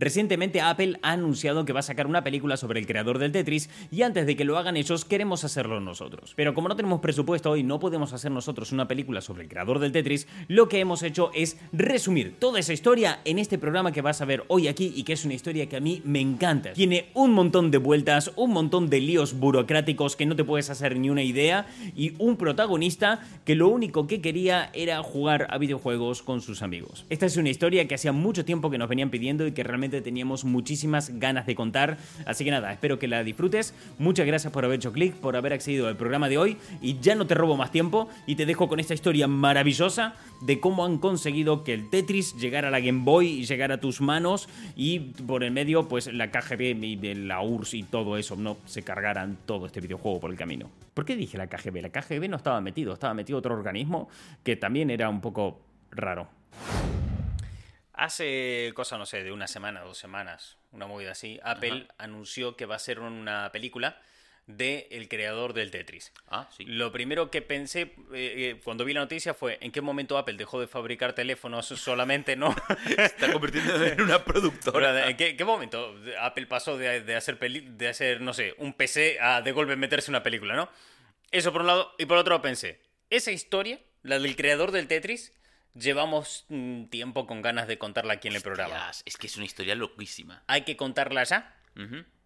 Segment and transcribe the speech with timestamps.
[0.00, 3.68] Recientemente Apple ha anunciado que va a sacar una película sobre el creador del Tetris
[3.90, 6.32] y antes de que lo hagan ellos queremos hacerlo nosotros.
[6.36, 9.78] Pero como no tenemos presupuesto y no podemos hacer nosotros una película sobre el creador
[9.78, 14.00] del Tetris, lo que hemos hecho es resumir toda esa historia en este programa que
[14.00, 16.72] vas a ver hoy aquí y que es una historia que a mí me encanta.
[16.72, 20.96] Tiene un montón de vueltas, un montón de líos burocráticos que no te puedes hacer
[20.96, 26.22] ni una idea y un protagonista que lo único que quería era jugar a videojuegos
[26.22, 27.04] con sus amigos.
[27.10, 29.89] Esta es una historia que hacía mucho tiempo que nos venían pidiendo y que realmente
[29.90, 31.98] teníamos muchísimas ganas de contar.
[32.26, 33.74] Así que nada, espero que la disfrutes.
[33.98, 36.56] Muchas gracias por haber hecho clic, por haber accedido al programa de hoy.
[36.80, 40.60] Y ya no te robo más tiempo y te dejo con esta historia maravillosa de
[40.60, 44.00] cómo han conseguido que el Tetris llegara a la Game Boy y llegara a tus
[44.00, 48.56] manos y por el medio, pues la KGB y la URSS y todo eso no
[48.66, 50.70] se cargaran todo este videojuego por el camino.
[50.94, 51.82] ¿Por qué dije la KGB?
[51.82, 54.08] La KGB no estaba metido, estaba metido otro organismo
[54.42, 55.60] que también era un poco
[55.90, 56.28] raro.
[57.92, 62.66] Hace cosa, no sé, de una semana, dos semanas, una movida así, Apple anunció que
[62.66, 64.00] va a ser una película
[64.56, 66.12] de el creador del Tetris.
[66.28, 66.64] Ah, sí.
[66.64, 70.34] Lo primero que pensé eh, eh, cuando vi la noticia fue en qué momento Apple
[70.34, 72.54] dejó de fabricar teléfonos solamente, ¿no?
[72.96, 75.08] Está convirtiendo en una productora.
[75.08, 79.52] ¿En qué, momento Apple pasó de, hacer de hacer, no sé, un PC a de
[79.52, 80.68] golpe meterse una película, ¿no?
[81.30, 81.94] Eso por un lado.
[81.98, 85.32] Y por otro pensé, esa historia, la del creador del Tetris,
[85.74, 88.90] llevamos mm, tiempo con ganas de contarla aquí en el programa.
[89.04, 90.42] Es que es una historia loquísima.
[90.46, 91.56] Hay que contarla ya.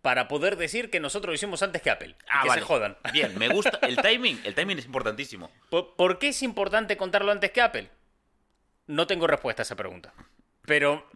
[0.02, 2.16] Para poder decir que nosotros lo hicimos antes que Apple.
[2.28, 2.60] Ah, que vale.
[2.60, 2.98] se jodan.
[3.12, 3.78] Bien, me gusta.
[3.82, 5.50] El timing, el timing es importantísimo.
[5.70, 7.88] ¿Por, qué es importante contarlo antes que Apple?
[8.86, 10.12] No tengo respuesta a esa pregunta.
[10.66, 11.08] Pero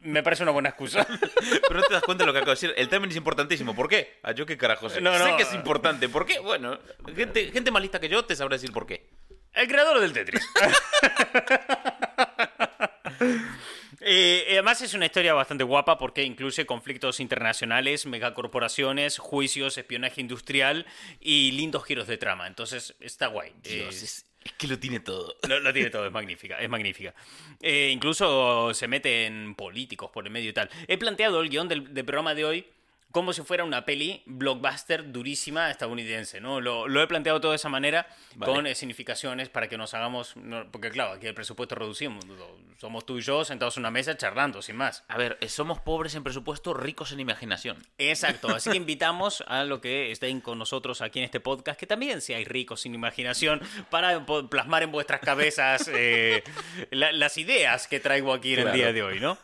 [0.00, 1.06] me parece una buena excusa.
[1.68, 2.74] Pero no te das cuenta de lo que acabo de decir.
[2.76, 3.74] El timing es importantísimo.
[3.74, 4.20] ¿Por qué?
[4.22, 5.00] Ah, yo qué carajo sé.
[5.00, 6.08] No, sé que es importante.
[6.08, 6.38] ¿Por qué?
[6.38, 6.78] Bueno,
[7.14, 9.06] gente, gente más lista que yo te sabrá decir por qué.
[9.54, 10.46] El creador del Tetris.
[14.06, 20.84] Eh, además es una historia bastante guapa porque incluye conflictos internacionales, megacorporaciones, juicios, espionaje industrial
[21.22, 22.46] y lindos giros de trama.
[22.46, 23.54] Entonces está guay.
[23.62, 24.26] Dios, es,
[24.58, 25.36] que lo tiene todo.
[25.48, 27.14] Lo, tiene todo, es magnífica, es magnífica.
[27.62, 30.68] Eh, incluso se mete en políticos por el medio y tal.
[30.86, 32.66] He planteado el guion del programa de hoy
[33.14, 36.60] como si fuera una peli blockbuster durísima estadounidense, ¿no?
[36.60, 38.08] Lo, he planteado todo de esa manera,
[38.44, 40.34] con eh, significaciones para que nos hagamos...
[40.72, 42.24] porque claro, aquí el presupuesto reducimos,
[42.76, 45.04] somos tú y yo sentados en una mesa charlando, sin más.
[45.06, 47.76] A ver, eh, somos pobres en presupuesto, ricos en imaginación.
[47.98, 51.86] Exacto, así que invitamos a lo que estén con nosotros aquí en este podcast, que
[51.86, 53.60] también seáis ricos sin imaginación,
[53.90, 56.42] para plasmar en vuestras cabezas eh,
[56.90, 59.38] las ideas que traigo aquí en el día de hoy, ¿no?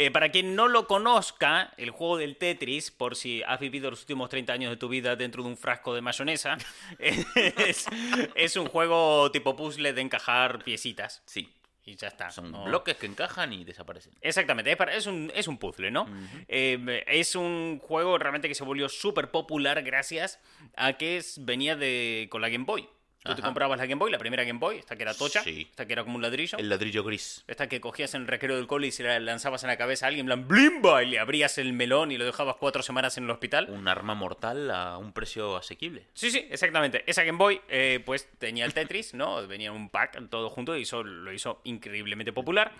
[0.00, 4.02] Eh, para quien no lo conozca, el juego del Tetris, por si has vivido los
[4.02, 6.56] últimos 30 años de tu vida dentro de un frasco de mayonesa,
[7.00, 11.24] es, un juego tipo puzzle de encajar piecitas.
[11.26, 11.52] Sí.
[11.84, 12.30] Y ya está.
[12.30, 14.12] Son bloques que encajan y desaparecen.
[14.20, 16.06] Exactamente, es, un, es un puzzle, ¿no?
[16.46, 20.38] Eh, es un juego realmente que se volvió súper popular gracias
[20.76, 22.88] a que venía de, con la Game Boy.
[23.22, 25.86] Tú te comprabas la Game Boy, la primera Game Boy, esta que era tocha, esta
[25.86, 26.56] que era como un ladrillo.
[26.56, 27.44] El ladrillo gris.
[27.46, 30.06] Esta que cogías en el recreo del cole y se la lanzabas en la cabeza
[30.06, 31.02] a alguien, en plan ¡blimba!
[31.02, 33.68] Y le abrías el melón y lo dejabas cuatro semanas en el hospital.
[33.70, 36.06] Un arma mortal a un precio asequible.
[36.14, 37.02] Sí, sí, exactamente.
[37.06, 39.46] Esa Game Boy, eh, pues tenía el Tetris, ¿no?
[39.48, 42.72] Venía un pack todo junto y eso lo hizo increíblemente popular.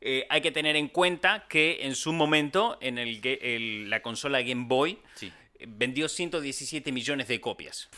[0.00, 4.42] Eh, hay que tener en cuenta que en su momento, en el que la consola
[4.42, 4.98] Game Boy
[5.66, 7.88] vendió 117 millones de copias.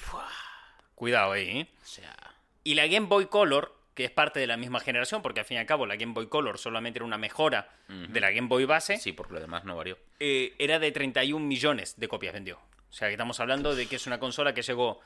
[0.98, 1.68] Cuidado ahí, ¿eh?
[1.80, 2.16] O sea...
[2.64, 5.56] Y la Game Boy Color, que es parte de la misma generación, porque al fin
[5.56, 8.64] y al cabo la Game Boy Color solamente era una mejora de la Game Boy
[8.64, 8.96] base.
[8.96, 9.96] Sí, porque lo demás no varió.
[10.18, 12.56] Eh, era de 31 millones de copias vendió.
[12.56, 15.00] O sea, que estamos hablando de que es una consola que llegó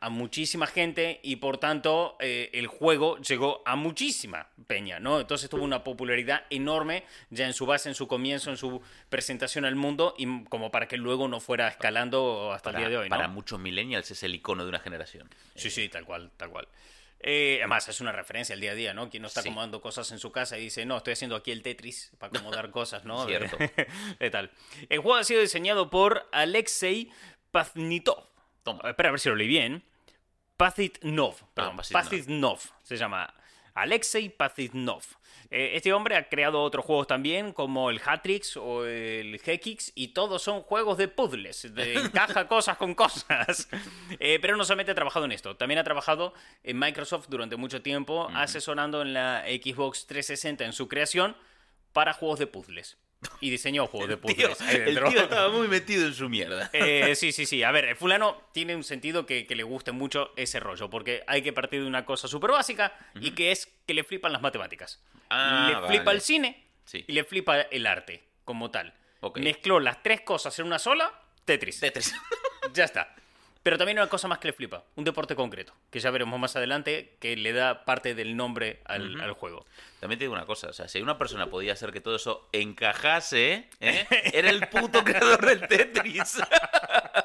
[0.00, 5.20] a muchísima gente y por tanto eh, el juego llegó a muchísima peña, ¿no?
[5.20, 9.64] Entonces tuvo una popularidad enorme ya en su base, en su comienzo, en su presentación
[9.64, 13.08] al mundo y como para que luego no fuera escalando hasta el día de hoy,
[13.08, 13.16] ¿no?
[13.16, 15.28] Para muchos millennials es el icono de una generación.
[15.54, 16.68] Sí, sí, tal cual, tal cual.
[17.26, 19.08] Eh, además, es una referencia al día a día, ¿no?
[19.08, 21.62] Quien no está acomodando cosas en su casa y dice, no, estoy haciendo aquí el
[21.62, 23.26] Tetris para acomodar cosas, ¿no?
[23.26, 23.56] Cierto.
[24.20, 24.50] De, tal.
[24.90, 27.10] El juego ha sido diseñado por Alexei
[27.50, 28.33] Paznitov.
[28.84, 29.82] Espera a ver si lo leí bien.
[30.56, 33.32] Pazitnov, perdón, Pazitnov se llama.
[33.74, 35.02] Alexei Pazitnov.
[35.50, 40.08] Eh, este hombre ha creado otros juegos también, como el Hatrix o el Hekix, y
[40.08, 43.68] todos son juegos de puzzles, de encaja cosas con cosas.
[44.20, 47.82] Eh, pero no solamente ha trabajado en esto, también ha trabajado en Microsoft durante mucho
[47.82, 51.36] tiempo, asesorando en la Xbox 360 en su creación
[51.92, 52.96] para juegos de puzzles
[53.40, 54.60] y diseñó juegos de puzzles.
[54.60, 56.70] el tío estaba muy metido en su mierda.
[56.84, 57.62] Eh, sí, sí, sí.
[57.62, 61.42] A ver, el fulano tiene un sentido que, le guste mucho ese rollo, porque hay
[61.42, 65.00] que partir de una cosa súper básica y que es que le flipan las matemáticas.
[65.30, 68.92] Ah, le flipa el cine y le flipa el arte como tal.
[69.20, 69.38] Ok.
[69.38, 71.12] Mezcló las tres cosas en una sola,
[71.44, 71.80] Tetris.
[71.80, 72.14] Tetris.
[72.72, 73.14] Ya está.
[73.64, 76.54] Pero también una cosa más que le flipa, un deporte concreto, que ya veremos más
[76.54, 79.64] adelante, que le da parte del nombre al, al juego.
[80.00, 82.46] También te digo una cosa, o sea, si una persona podía hacer que todo eso
[82.52, 84.06] encajase, ¿eh?
[84.34, 86.42] era el puto creador del Tetris.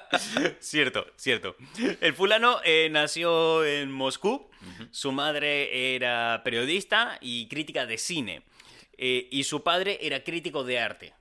[0.59, 1.55] Cierto, cierto.
[2.01, 4.49] El fulano eh, nació en Moscú,
[4.91, 8.43] su madre era periodista y crítica de cine,
[8.97, 11.13] eh, y su padre era crítico de arte.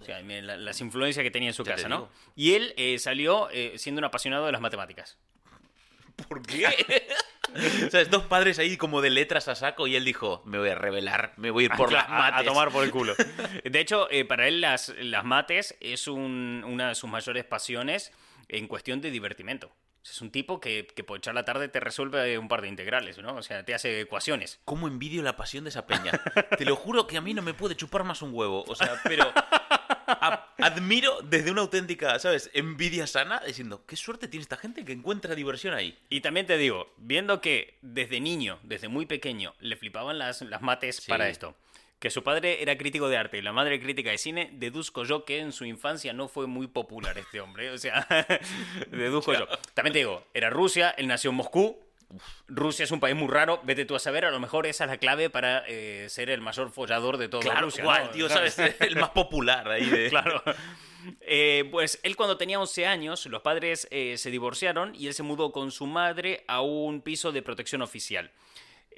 [0.00, 2.08] O sea, la- las influencias que tenía en su Ya casa, ¿no?
[2.36, 5.18] Y él eh, salió eh, siendo un apasionado de las matemáticas.
[6.28, 6.66] ¿Por qué?
[7.86, 10.68] o sea, dos padres ahí como de letras a saco y él dijo, me voy
[10.68, 12.40] a revelar, me voy a ir por Ah, las claro, a- mates.
[12.40, 13.14] A, tomar por el culo.
[13.64, 18.12] De hecho, eh, para él las, las mates es un- una de sus mayores pasiones
[18.48, 19.72] en cuestión de divertimento.
[20.04, 23.18] Es un tipo que, que por echar la tarde te resuelve un par de integrales,
[23.18, 23.36] ¿no?
[23.36, 24.58] O sea, te hace ecuaciones.
[24.64, 26.10] ¿Cómo envidio la pasión de esa peña?
[26.58, 28.64] Te lo juro que a mí no me puede chupar más un huevo.
[28.66, 29.32] O sea, pero
[30.58, 32.50] admiro desde una auténtica, ¿sabes?
[32.54, 35.98] Envidia sana, diciendo, qué suerte tiene esta gente que encuentra diversión ahí.
[36.08, 40.62] Y también te digo, viendo que desde niño, desde muy pequeño, le flipaban las, las
[40.62, 41.08] mates Sí.
[41.10, 41.56] para esto,
[41.98, 45.24] que su padre era crítico de arte y la madre crítica de cine, deduzco yo
[45.24, 47.70] que en su infancia no fue muy popular este hombre.
[47.70, 48.06] O sea,
[48.90, 49.46] deduzco yo.
[49.74, 51.78] También te digo, era Rusia, él nació en Moscú.
[52.48, 54.90] Rusia es un país muy raro, vete tú a saber, a lo mejor esa es
[54.90, 57.84] la clave para eh, ser el mayor follador de toda Claro, Rusia.
[57.84, 58.10] ¿no?
[58.10, 58.58] tío, ¿sabes?
[58.58, 60.08] El más popular ahí de...
[60.10, 60.42] Claro.
[61.20, 65.22] Eh, pues él cuando tenía 11 años, los padres eh, se divorciaron y él se
[65.24, 68.30] mudó con su madre a un piso de protección oficial.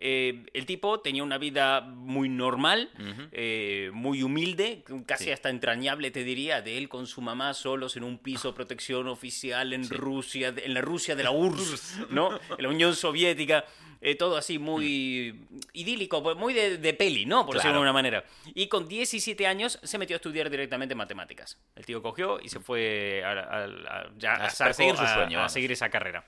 [0.07, 2.91] Eh, el tipo tenía una vida muy normal,
[3.33, 5.31] eh, muy humilde, casi Sí.
[5.31, 9.09] hasta entrañable, te diría, de él con su mamá solos en un piso de protección
[9.09, 12.35] oficial en Rusia, en la Rusia de la URSS, ¿no?
[12.37, 13.65] En la Unión Soviética,
[14.03, 15.41] eh, todo así muy
[15.73, 17.47] idílico, pues, muy de, de peli, ¿no?
[17.47, 17.81] Por decirlo de Claro.
[17.81, 18.25] una manera.
[18.55, 21.59] Y con 17 años se metió a estudiar directamente matemáticas.
[21.77, 25.07] El tío cogió y se fue a, a- a- ya A a saco perseguir su
[25.07, 26.27] sueño, a seguir esa carrera.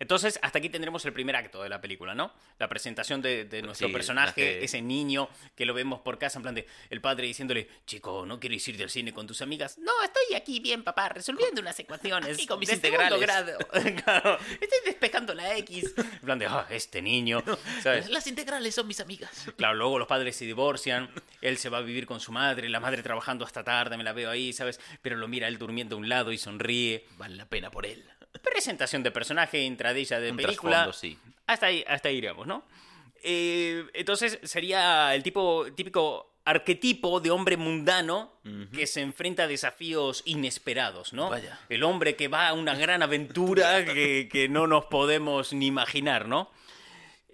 [0.00, 2.32] Entonces, hasta aquí tendremos el primer acto de la película, ¿no?
[2.58, 6.38] La presentación de, de nuestro Sí, personaje, que- ese niño que lo vemos por casa,
[6.38, 9.78] en plan de el padre diciéndole, chico, ¿no quieres ir al cine con tus amigas?
[9.78, 12.38] No, estoy aquí bien, papá, resolviendo unas ecuaciones.
[12.38, 13.20] Y con mis de integrales".
[13.20, 13.58] grado.
[14.04, 15.94] Claro, estoy despejando la X.
[15.96, 17.42] En plan de, ah, este niño,
[17.82, 18.08] ¿sabes?
[18.08, 19.46] Las integrales son mis amigas.
[19.56, 21.10] Claro, luego los padres se divorcian,
[21.40, 24.12] él se va a vivir con su madre, la madre trabajando hasta tarde, me la
[24.12, 24.80] veo ahí, ¿sabes?
[25.02, 27.04] Pero lo mira él durmiendo a un lado y sonríe.
[27.16, 28.04] Vale la pena por él.
[28.42, 30.90] Presentación de personaje, entradilla de Un película.
[30.92, 31.18] sí.
[31.46, 32.64] Hasta ahí, hasta ahí iríamos, ¿no?
[33.22, 38.32] Eh, entonces sería el tipo típico arquetipo de hombre mundano
[38.72, 41.28] que se enfrenta a desafíos inesperados, ¿no?
[41.28, 41.58] Vaya.
[41.68, 46.26] El hombre que va a una gran aventura que, que no nos podemos ni imaginar,
[46.26, 46.50] ¿no?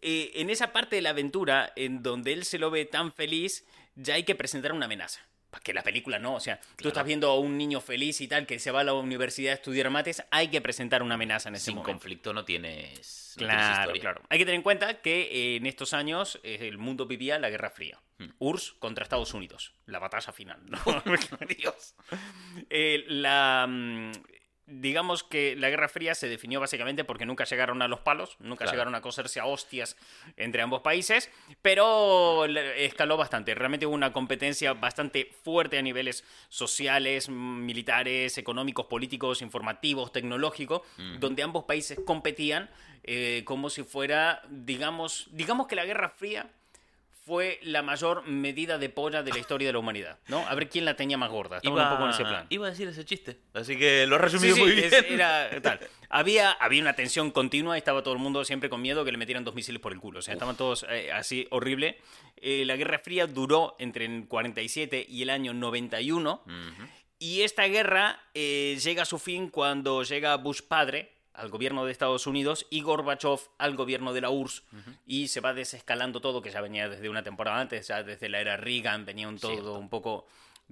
[0.02, 3.64] Eh, en esa parte de la aventura, en donde él se lo ve tan feliz,
[3.94, 5.20] ya hay que presentar una amenaza.
[5.60, 8.46] Que la película no, o sea, tú estás viendo a un niño feliz y tal,
[8.46, 11.56] que se va a la universidad a estudiar mates, hay que presentar una amenaza en
[11.56, 11.92] ese Sin momento.
[11.92, 14.22] conflicto no tienes, no Claro, claro.
[14.28, 17.50] Hay que tener en cuenta que eh, en estos años eh, el mundo vivía la
[17.50, 18.00] Guerra Fría.
[18.18, 18.28] Hmm.
[18.38, 19.74] URSS contra Estados Unidos.
[19.86, 20.60] La batalla final.
[20.66, 20.78] ¿no?
[21.58, 21.94] Dios.
[22.70, 24.12] Eh, la, mm,
[24.66, 28.64] digamos que la Guerra Fría se definió básicamente porque nunca llegaron a los palos, nunca
[28.64, 28.72] Claro.
[28.72, 29.96] llegaron a coserse a hostias
[30.36, 31.30] entre ambos países,
[31.62, 33.54] pero escaló bastante.
[33.54, 40.82] Realmente hubo una competencia bastante fuerte a niveles sociales, militares, económicos, políticos, informativos, tecnológicos,
[41.18, 42.70] donde ambos países competían
[43.06, 46.50] eh, como si fuera, digamos, digamos que la Guerra Fría
[47.24, 50.46] fue la mayor medida de polla de la historia de la humanidad, ¿no?
[50.46, 51.56] A ver quién la tenía más gorda.
[51.56, 52.46] Estamos un poco en ese plan.
[52.50, 54.84] iba a decir ese chiste, así que lo has resumido sí, muy bien.
[54.84, 55.80] es- era tal.
[56.10, 59.18] Había, había una tensión continua y estaba todo el mundo siempre con miedo que le
[59.18, 60.18] metieran dos misiles por el culo.
[60.18, 61.98] O sea, estaban todos eh, así horrible.
[62.36, 66.42] Eh, la Guerra Fría duró entre el 47 y el año 91.
[66.46, 66.88] Ujú.
[67.18, 71.92] Y esta guerra eh, llega a su fin cuando llega Bush padre al gobierno de
[71.92, 74.62] Estados Unidos y Gorbachev al gobierno de la URSS
[75.06, 78.40] y se va desescalando todo que ya venía desde una temporada antes, ya desde la
[78.40, 79.78] era Reagan venía un todo Cierto.
[79.78, 80.26] un poco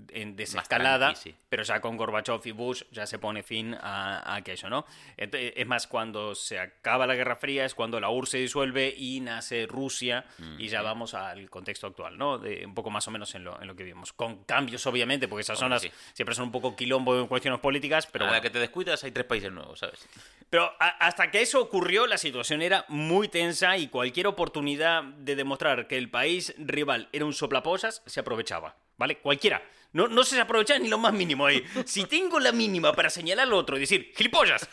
[0.08, 1.36] en desescalada, tranqui, sí.
[1.48, 4.86] pero ya con Gorbachev y Bush ya se pone fin a, a aquello, ¿no?
[5.16, 9.20] Es más, cuando se acaba la Guerra Fría es cuando la URSS se disuelve y
[9.20, 10.24] nace Rusia
[10.58, 12.38] y ya vamos al contexto actual, ¿no?
[12.38, 14.12] De, un poco más o menos en lo, en lo que vivimos.
[14.14, 15.90] Con cambios, obviamente, porque esas zonas sí.
[16.14, 18.38] siempre son un poco quilombo en cuestiones políticas, pero a bueno.
[18.38, 20.08] la que te descuidas hay tres países nuevos, ¿sabes?
[20.48, 25.36] Pero a- hasta que eso ocurrió, la situación era muy tensa y cualquier oportunidad de
[25.36, 29.18] demostrar que el país rival era un soplapollas se aprovechaba, ¿vale?
[29.18, 29.62] Cualquiera.
[29.92, 31.62] No, no se aprovechaba ni lo más mínimo ahí.
[31.84, 34.68] Si tengo la mínima para señalar al otro y decir, ¡gilipollas!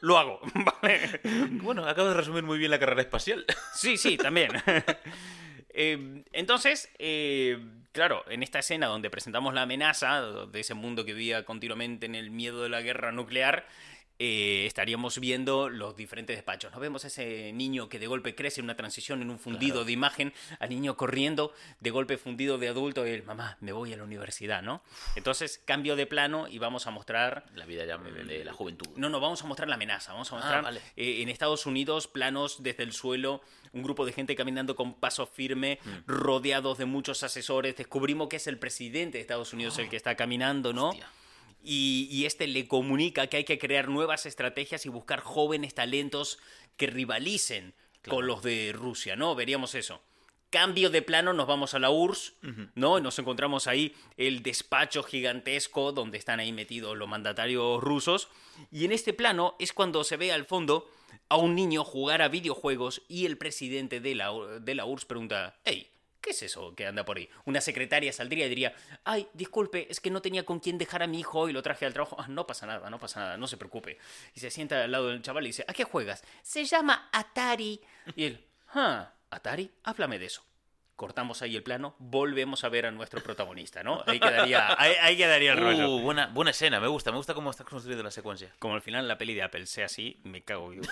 [0.00, 0.40] Lo hago,
[0.82, 1.20] ¿vale?
[1.62, 3.44] Bueno, acabas de resumir muy bien la carrera espacial.
[3.74, 4.50] Sí, sí, también.
[5.74, 7.58] Eh, entonces, eh,
[7.92, 12.14] claro, en esta escena donde presentamos la amenaza de ese mundo que vivía continuamente en
[12.14, 13.66] el miedo de la guerra nuclear,
[14.18, 16.70] eh, estaríamos viendo los diferentes despachos.
[16.70, 19.72] Nos vemos a ese niño que de golpe crece en una transición, en un fundido
[19.74, 19.84] Claro.
[19.86, 23.92] de imagen, al niño corriendo, de golpe fundido de adulto, y él, mamá, me voy
[23.92, 24.82] a la universidad, ¿no?
[25.16, 28.86] Entonces, cambio de plano y vamos a mostrar La vida ya de la juventud.
[28.96, 30.12] no, no, vamos a mostrar la amenaza.
[30.12, 30.80] Vamos a Ah, mostrar vale.
[30.96, 33.40] eh, en Estados Unidos planos desde el suelo,
[33.72, 35.90] un grupo de gente caminando con paso firme, Mm.
[36.06, 37.76] rodeados de muchos asesores.
[37.76, 40.90] Descubrimos que es el presidente de Estados Unidos el que está caminando, ¿no?
[40.90, 41.08] Hostia.
[41.62, 46.38] Y, y este le comunica que hay que crear nuevas estrategias y buscar jóvenes talentos
[46.76, 48.16] que rivalicen Claro.
[48.16, 49.36] con los de Rusia, ¿no?
[49.36, 50.02] Veríamos eso.
[50.50, 52.34] Cambio de plano, nos vamos a la URSS,
[52.74, 52.98] ¿no?
[52.98, 58.28] Y nos encontramos ahí el despacho gigantesco donde están ahí metidos los mandatarios rusos.
[58.72, 60.90] Y en este plano es cuando se ve al fondo
[61.28, 65.54] a un niño jugar a videojuegos y el presidente de la, de la URSS pregunta,
[65.64, 65.88] hey,
[66.22, 67.28] ¿qué es eso que anda por ahí?
[67.44, 68.74] Una secretaria saldría y diría,
[69.04, 71.84] ay, disculpe, es que no tenía con quién dejar a mi hijo y lo traje
[71.84, 72.16] al trabajo.
[72.18, 73.98] Ah, no pasa nada, no pasa nada, no se preocupe.
[74.34, 76.22] Y se sienta al lado del chaval y dice, ¿a qué juegas?
[76.42, 77.80] Se llama Atari.
[78.16, 80.42] Y él, ah, Atari, háblame de eso.
[81.02, 84.04] Cortamos ahí el plano, volvemos a ver a nuestro protagonista, ¿no?
[84.06, 85.96] Ahí quedaría, ahí, ahí quedaría el rollo.
[85.96, 88.54] Uh, buena, buena escena, me gusta, me gusta cómo está construida la secuencia.
[88.60, 90.84] Como al final la peli de Apple sea así, me cago vivo.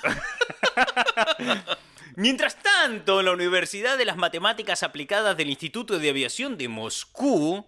[2.17, 7.64] Mientras tanto, en la Universidad de las Matemáticas Aplicadas del Instituto de Aviación de Moscú.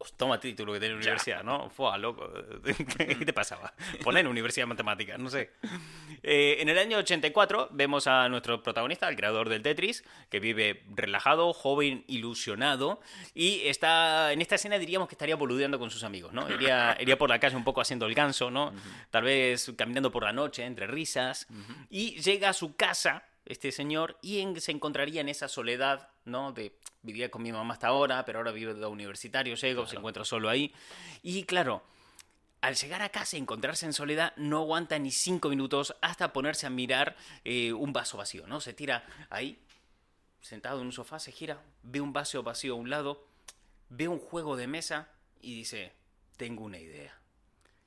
[0.00, 1.70] Os toma título que tiene la universidad, ¿no?
[1.70, 2.30] Fue loco.
[2.96, 3.72] ¿Qué te pasaba?
[4.04, 5.50] Poner Universidad de Matemáticas, no sé.
[6.22, 10.84] Eh, en el año 84 vemos a nuestro protagonista, el creador del Tetris, que vive
[10.94, 13.00] relajado, joven, ilusionado,
[13.34, 16.48] y está en esta escena diríamos que estaría boludeando con sus amigos, ¿no?
[16.48, 18.72] Iría, iría por la calle un poco haciendo el ganso, ¿no?
[19.10, 21.48] Tal vez caminando por la noche entre risas,
[21.90, 26.52] y llega a su casa este señor y en- se encontraría en esa soledad, ¿no?
[26.52, 30.24] De vivía con mi mamá hasta ahora, pero ahora vive de universitario, llego, se encuentra
[30.24, 30.72] solo ahí.
[31.22, 31.82] Y claro,
[32.60, 36.66] al llegar a casa y encontrarse en soledad, no aguanta ni cinco minutos hasta ponerse
[36.66, 38.60] a mirar eh, un vaso vacío, ¿no?
[38.60, 39.58] Se tira ahí,
[40.40, 43.26] sentado en un sofá, se gira, ve un vaso vacío a un lado,
[43.88, 45.08] ve un juego de mesa
[45.40, 45.92] y dice,
[46.36, 47.18] tengo una idea.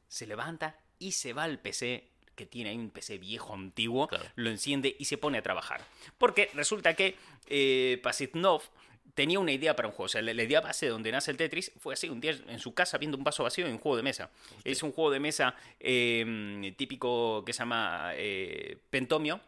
[0.08, 4.26] Se levanta y se va al PC que tiene ahí un PC viejo, antiguo, Claro.
[4.36, 5.82] lo enciende y se pone a trabajar.
[6.18, 7.16] Porque resulta que
[7.48, 8.62] eh, Pasitnov
[9.14, 10.06] tenía una idea para un juego.
[10.06, 12.32] O sea, la, la idea base de donde nace el Tetris fue así, un día
[12.48, 14.30] en su casa viendo un vaso vacío y un juego de mesa.
[14.64, 19.42] Es un juego de mesa eh, típico que se llama eh, Pentomio.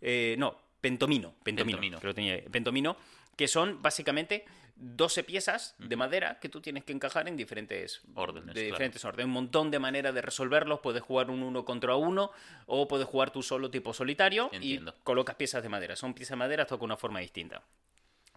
[0.00, 1.34] Eh, no, Pentomino.
[1.42, 1.76] Pentomino.
[1.78, 2.00] Pentomino.
[2.00, 2.42] que tenía ahí.
[2.50, 2.96] Pentomino,
[3.36, 4.44] que son básicamente
[4.76, 8.66] 12 piezas de madera que tú tienes que encajar en diferentes Órdenes, De claro.
[8.66, 9.26] diferentes órdenes.
[9.26, 10.80] Un montón de maneras de resolverlos.
[10.80, 12.30] Puedes jugar un uno contra uno
[12.66, 14.94] o puedes jugar tú solo tipo solitario Entiendo.
[14.98, 15.94] y colocas piezas de madera.
[15.94, 17.62] Son piezas de madera, toca una forma distinta.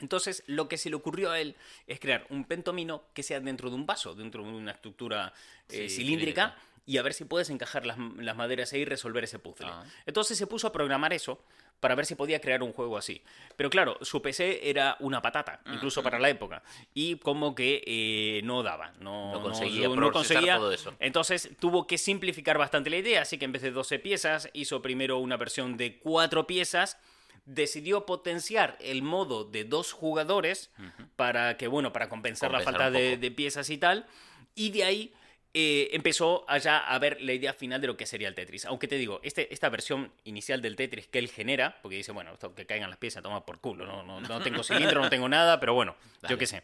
[0.02, 1.56] Entonces, lo que se le ocurrió a él
[1.88, 5.32] es crear un pentomino que sea dentro de un vaso, dentro de una estructura
[5.70, 6.56] eh, Sí, cilíndrica, cilíndrica.
[6.86, 9.68] y a ver si puedes encajar las, las maderas ahí y resolver ese puzzle.
[9.70, 9.86] Ah.
[10.06, 11.42] Entonces se puso a programar eso
[11.86, 13.22] para ver si podía crear un juego así.
[13.56, 16.64] Pero claro, su PC era una patata, incluso para la época,
[16.96, 20.56] y como que eh, no daba, no, No conseguía no conseguía.
[20.56, 20.96] todo eso.
[21.00, 24.82] Entonces tuvo que simplificar bastante la idea, así que en vez de 12 piezas, hizo
[24.82, 26.98] primero una versión de 4 piezas.
[27.46, 30.72] Decidió potenciar el modo de dos jugadores
[31.16, 34.08] para que, bueno, para compensar, la falta de piezas y tal.
[34.56, 35.14] Y de ahí
[35.58, 38.66] eh, empezó allá a ver la idea final de lo que sería el Tetris.
[38.66, 42.34] Aunque te digo, este, esta versión inicial del Tetris que él genera, porque dice, bueno,
[42.34, 45.30] esto que caigan las piezas, toma por culo, no, no, no tengo cilindro, no tengo
[45.30, 45.96] nada, pero bueno,
[46.28, 46.64] yo qué sé.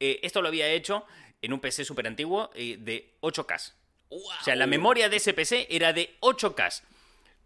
[0.00, 1.06] Eh, esto lo había hecho
[1.42, 3.72] en un PC súper antiguo eh, de 8K.
[4.08, 6.82] O sea, la memoria de ese PC era de 8K.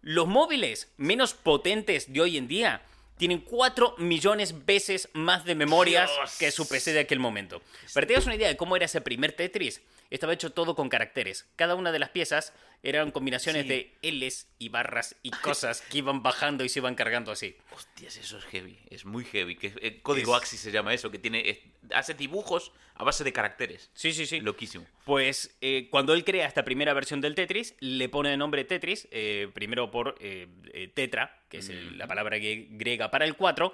[0.00, 2.80] Los móviles menos potentes de hoy en día
[3.18, 6.36] tienen 4 millones veces más de memorias Dios.
[6.38, 7.60] que su PC de aquel momento.
[7.92, 10.74] Para que te hagas una idea de cómo era ese primer Tetris, estaba hecho todo
[10.74, 11.46] con caracteres.
[11.56, 13.68] Cada una de las piezas eran combinaciones Sí.
[13.68, 17.56] de Ls y barras y cosas que iban bajando y se iban cargando así.
[17.72, 19.56] Hostias, eso es heavy, es muy heavy.
[19.56, 21.58] Que, eh, código Es- Axis se llama eso, que tiene es-
[21.92, 23.90] hace dibujos a base de caracteres.
[23.94, 24.40] Sí, sí, sí.
[24.40, 24.84] Loquísimo.
[25.04, 29.08] Pues eh, cuando él crea esta primera versión del Tetris, le pone de nombre Tetris,
[29.10, 30.46] eh, primero por eh,
[30.94, 33.72] tetra, que es el- la palabra grie- griega para el 4,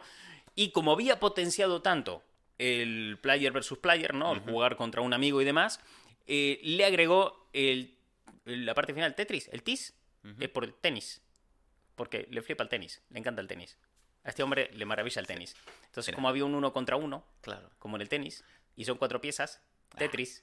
[0.54, 2.22] y como había potenciado tanto
[2.58, 4.32] el player versus player, ¿no?
[4.32, 5.80] El jugar contra un amigo y demás,
[6.26, 7.94] eh, le agregó el,
[8.44, 9.94] la parte final, Tetris, el TIS,
[10.40, 11.22] es por tenis,
[11.94, 13.76] porque le flipa el tenis, le encanta el tenis.
[14.24, 15.54] A este hombre le maravilla el tenis.
[15.86, 16.16] Entonces, Mira.
[16.16, 17.70] como había un uno contra uno, Claro.
[17.78, 18.42] como en el tenis,
[18.76, 19.60] y son cuatro piezas,
[19.96, 20.42] Tetris,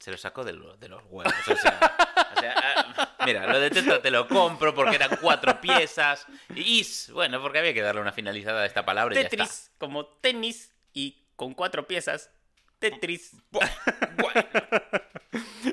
[0.00, 1.32] Se lo sacó de, lo- de los huevos.
[1.50, 1.96] O sea,
[2.36, 6.24] o sea, ah, mira, lo de Tetra te lo compro porque eran cuatro piezas.
[6.54, 9.30] Y is, bueno, porque había que darle una finalizada a esta palabra y ya está.
[9.38, 12.30] Tetris como tenis y con cuatro piezas.
[12.78, 13.32] Tetris.
[13.50, 13.68] Buah.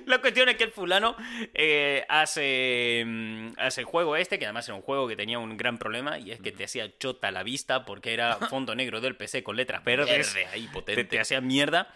[0.07, 1.15] La cuestión es que el fulano
[1.53, 5.57] eh, hace, mm, hace el juego este, que además era un juego que tenía un
[5.57, 9.15] gran problema, y es que te hacía chota la vista porque era fondo negro del
[9.15, 10.33] PC con letras verdes.
[10.33, 11.03] Verde ahí, te, potente.
[11.05, 11.93] te hacía mierda.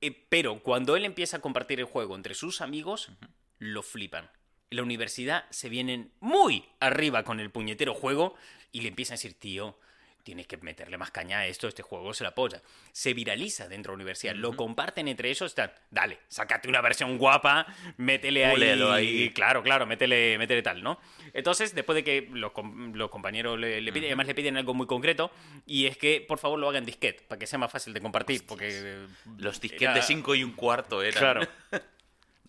[0.00, 3.10] Eh, pero cuando él empieza a compartir el juego entre sus amigos,
[3.58, 4.30] lo flipan.
[4.70, 8.34] En la universidad se vienen muy arriba con el puñetero juego
[8.72, 9.78] y le empiezan a decir, tío,
[10.22, 12.62] tienes que meterle más caña a esto, este juego se la apoya.
[12.92, 17.18] Se viraliza dentro de la universidad, lo comparten entre ellos, están, dale, sácate una versión
[17.18, 19.30] guapa, métele ahí, ahí.
[19.30, 21.00] claro, claro, métele, métele tal, ¿no?
[21.32, 24.74] Entonces, después de que los, com- los compañeros le, le piden, además le piden algo
[24.74, 25.30] muy concreto,
[25.66, 28.44] y es que por favor lo hagan disquete, para que sea más fácil de compartir,
[28.46, 28.68] porque...
[28.70, 29.06] eh,
[29.38, 31.18] Los era- disquetes de 5 y un cuarto eran.
[31.18, 31.40] Claro.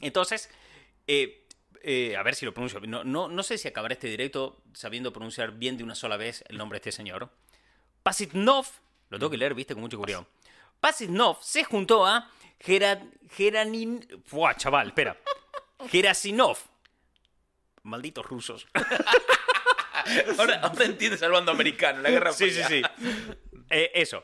[0.01, 0.49] Entonces,
[1.07, 1.45] eh,
[1.83, 2.79] eh, a ver si lo pronuncio.
[2.81, 6.43] No, no, no sé si acabaré este directo sabiendo pronunciar bien de una sola vez
[6.47, 7.29] el nombre de este señor.
[8.03, 8.65] Pasitnov,
[9.09, 10.25] lo tengo que leer, viste, con mucho cuidado.
[10.79, 12.29] Pasitnov se juntó a
[12.59, 13.01] Gera,
[13.35, 14.05] Geranin...
[14.29, 15.17] Buah, chaval, espera.
[15.89, 16.57] Gerasinov.
[17.83, 18.67] Malditos rusos.
[20.39, 22.91] Ahora, ahora entiendes al bando americano, la guerra Sí, sí, fría.
[22.97, 23.03] sí.
[23.69, 24.23] Eh, eso.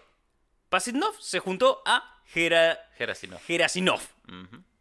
[0.69, 3.39] Pasitnov se juntó a Gera, Gerasinov.
[3.45, 4.01] Gerasinov.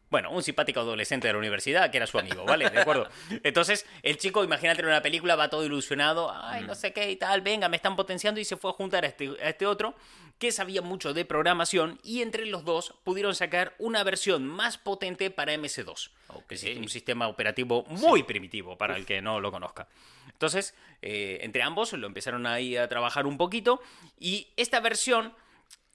[0.08, 2.70] Bueno, un simpático adolescente de la universidad que era su amigo, ¿vale?
[2.70, 3.08] De acuerdo.
[3.42, 7.16] Entonces, el chico, imagínate en una película, va todo ilusionado, ay, no sé qué y
[7.16, 9.94] tal, venga, me están potenciando y se fue a juntar a este, a este otro
[10.38, 15.30] que sabía mucho de programación y entre los dos pudieron sacar una versión más potente
[15.30, 16.10] para MS2.
[16.28, 16.46] Ok.
[16.46, 19.88] que es un sistema operativo muy primitivo para el que no lo conozca.
[20.30, 23.80] Entonces, eh, entre ambos lo empezaron ahí a trabajar un poquito
[24.20, 25.32] y esta versión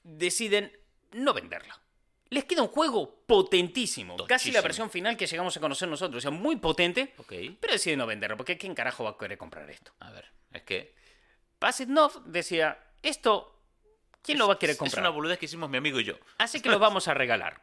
[0.04, 0.72] deciden
[1.12, 1.81] no venderla.
[2.32, 6.22] Les queda un juego potentísimo, casi la versión final que llegamos a conocer nosotros, o
[6.22, 7.14] sea, muy potente,
[7.60, 9.92] pero deciden no venderlo, porque ¿quién carajo va a querer comprar esto?
[10.00, 10.96] A ver, es que.
[11.60, 13.62] Pasitnov decía, esto,
[14.22, 15.02] ¿quién lo va a querer Es comprar?
[15.04, 16.16] una boludez que hicimos mi amigo y yo.
[16.38, 17.62] Así que lo vamos a regalar.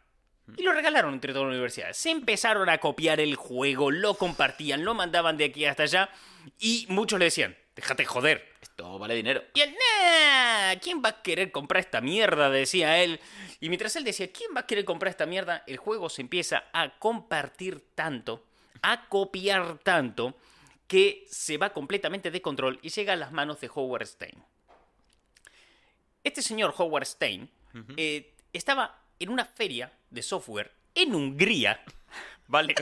[0.56, 1.96] Y lo regalaron entre todas las universidades.
[1.96, 6.10] Se empezaron a copiar el juego, lo compartían, lo mandaban de aquí hasta allá.
[6.58, 8.44] Y muchos le decían, déjate joder.
[8.60, 9.40] Esto vale dinero.
[9.54, 12.50] Y él, nah, ¿quién va a querer comprar esta mierda?
[12.50, 13.20] Decía él.
[13.60, 15.62] Y mientras él decía, ¿quién va a querer comprar esta mierda?
[15.64, 18.44] El juego se empieza a compartir tanto,
[18.82, 20.36] a copiar tanto,
[20.88, 24.42] que se va completamente de control y llega a las manos de Howard Stein.
[26.24, 27.48] Este señor Howard Stein
[27.96, 31.80] eh, estaba en una feria de software en Hungría,
[32.48, 32.74] ¿vale?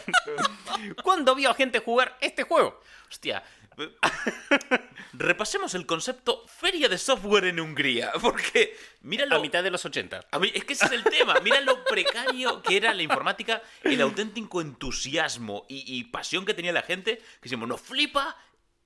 [1.04, 2.80] Cuando vio a gente jugar este juego.
[3.10, 3.42] Hostia.
[5.12, 8.12] Repasemos el concepto feria de software en Hungría.
[8.20, 9.36] Porque, míralo.
[9.36, 10.26] A mitad de los 80.
[10.30, 11.34] A mí, es que ese es el tema.
[11.42, 16.72] Mira lo precario que era la informática, el auténtico entusiasmo y, y pasión que tenía
[16.72, 17.18] la gente.
[17.18, 18.36] Que decimos, nos flipa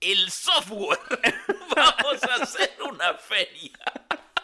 [0.00, 0.98] el software.
[1.76, 3.79] Vamos a hacer una feria.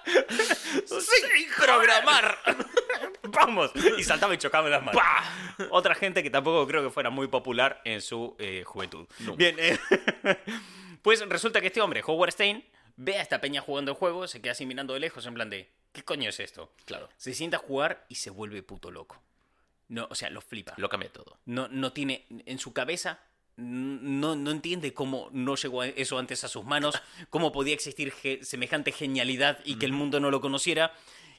[0.06, 2.38] ¡Sin programar!
[3.24, 3.72] ¡Vamos!
[3.98, 5.02] Y saltaba y chocaba en las manos.
[5.70, 9.06] Otra gente que tampoco creo que fuera muy popular en su eh, juventud.
[9.36, 9.78] Bien, eh,
[11.02, 12.64] pues resulta que este hombre, Howard Stein,
[12.96, 15.50] ve a esta peña jugando el juego, se queda así mirando de lejos, en plan
[15.50, 16.72] de, ¿qué coño es esto?
[16.84, 17.08] Claro.
[17.16, 19.22] Se sienta a jugar y se vuelve puto loco.
[19.88, 20.74] No, o sea, lo flipa.
[20.78, 21.38] Lo cambia todo.
[21.44, 23.20] No, no tiene en su cabeza.
[23.56, 26.94] No, no entiende cómo no llegó eso antes a sus manos,
[27.30, 30.92] cómo podía existir ge- semejante genialidad y que el mundo no lo conociera.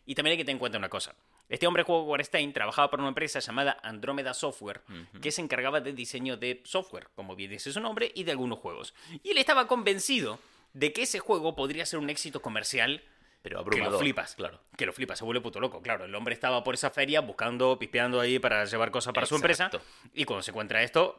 [0.05, 1.15] Y también hay que tener en cuenta una cosa.
[1.49, 4.81] Este hombre, Howard Stein, trabajaba para una empresa llamada Andrómeda Software,
[5.21, 8.59] que se encargaba del diseño de software, como bien dice su nombre, y de algunos
[8.59, 8.93] juegos.
[9.21, 10.39] Y él estaba convencido
[10.73, 13.03] de que ese juego podría ser un éxito comercial
[13.41, 13.93] Pero que abrumador.
[13.93, 14.35] lo flipas.
[14.35, 14.61] Claro.
[14.77, 16.05] Que lo flipas, se vuelve puto loco, claro.
[16.05, 19.69] El hombre estaba por esa feria buscando, pispeando ahí para llevar cosas para su empresa.
[20.13, 21.17] Y cuando se encuentra esto,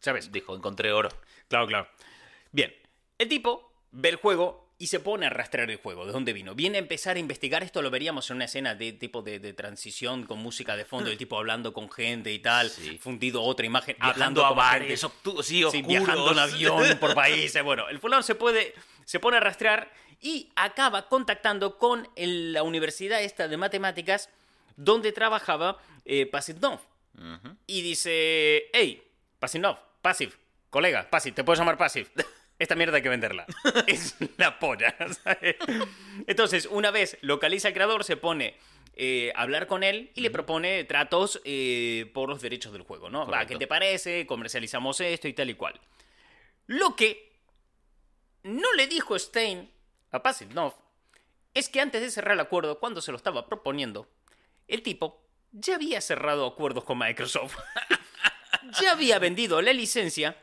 [0.00, 0.30] ¿sabes?
[0.32, 1.08] Dijo, encontré oro.
[1.48, 1.88] Claro, claro.
[2.52, 2.74] Bien,
[3.18, 6.06] el tipo ve el juego y se pone a rastrear el juego.
[6.06, 6.54] ¿De dónde vino?
[6.54, 7.64] Viene a empezar a investigar.
[7.64, 11.10] Esto lo veríamos en una escena de tipo de, de transición con música de fondo,
[11.10, 12.70] el tipo hablando con gente y tal.
[12.70, 12.96] Sí.
[12.98, 13.96] Fundido otra imagen.
[13.98, 17.60] Hablando hablando a bares, obtu- sí, Sí, viajando en avión por países.
[17.64, 18.72] Bueno, el fulano se puede.
[19.04, 24.30] Se pone a rastrear y acaba contactando con el- la universidad esta de matemáticas
[24.76, 26.30] donde trabajaba eh.
[27.66, 29.02] Y dice: Hey,
[29.38, 30.36] Pasitnov, Pasiv,
[30.70, 32.10] colega, Pasiv, te puedo llamar Pasiv.
[32.58, 33.46] Esta mierda hay que venderla.
[33.86, 34.96] es la polla.
[35.22, 35.56] ¿sabes?
[36.26, 38.56] Entonces, una vez localiza al creador, se pone
[38.96, 43.10] eh, a hablar con él y le propone tratos eh, por los derechos del juego,
[43.10, 43.26] ¿no?
[43.26, 43.46] Va.
[43.46, 44.26] ¿qué te parece?
[44.26, 45.80] Comercializamos esto y tal y cual.
[46.66, 47.32] Lo que
[48.42, 49.70] no le dijo Stein
[50.10, 50.74] a Pasitnov
[51.54, 54.08] es que antes de cerrar el acuerdo, cuando se lo estaba proponiendo,
[54.66, 57.56] el tipo ya había cerrado acuerdos con Microsoft.
[58.80, 60.36] Ya había vendido la licencia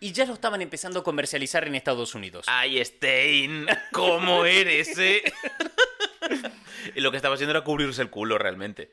[0.00, 2.46] y ya lo estaban empezando a comercializar en Estados Unidos.
[2.48, 5.22] Ay, Stein, ¿cómo eres, eh?
[6.94, 8.92] y lo que estaba haciendo era cubrirse el culo realmente.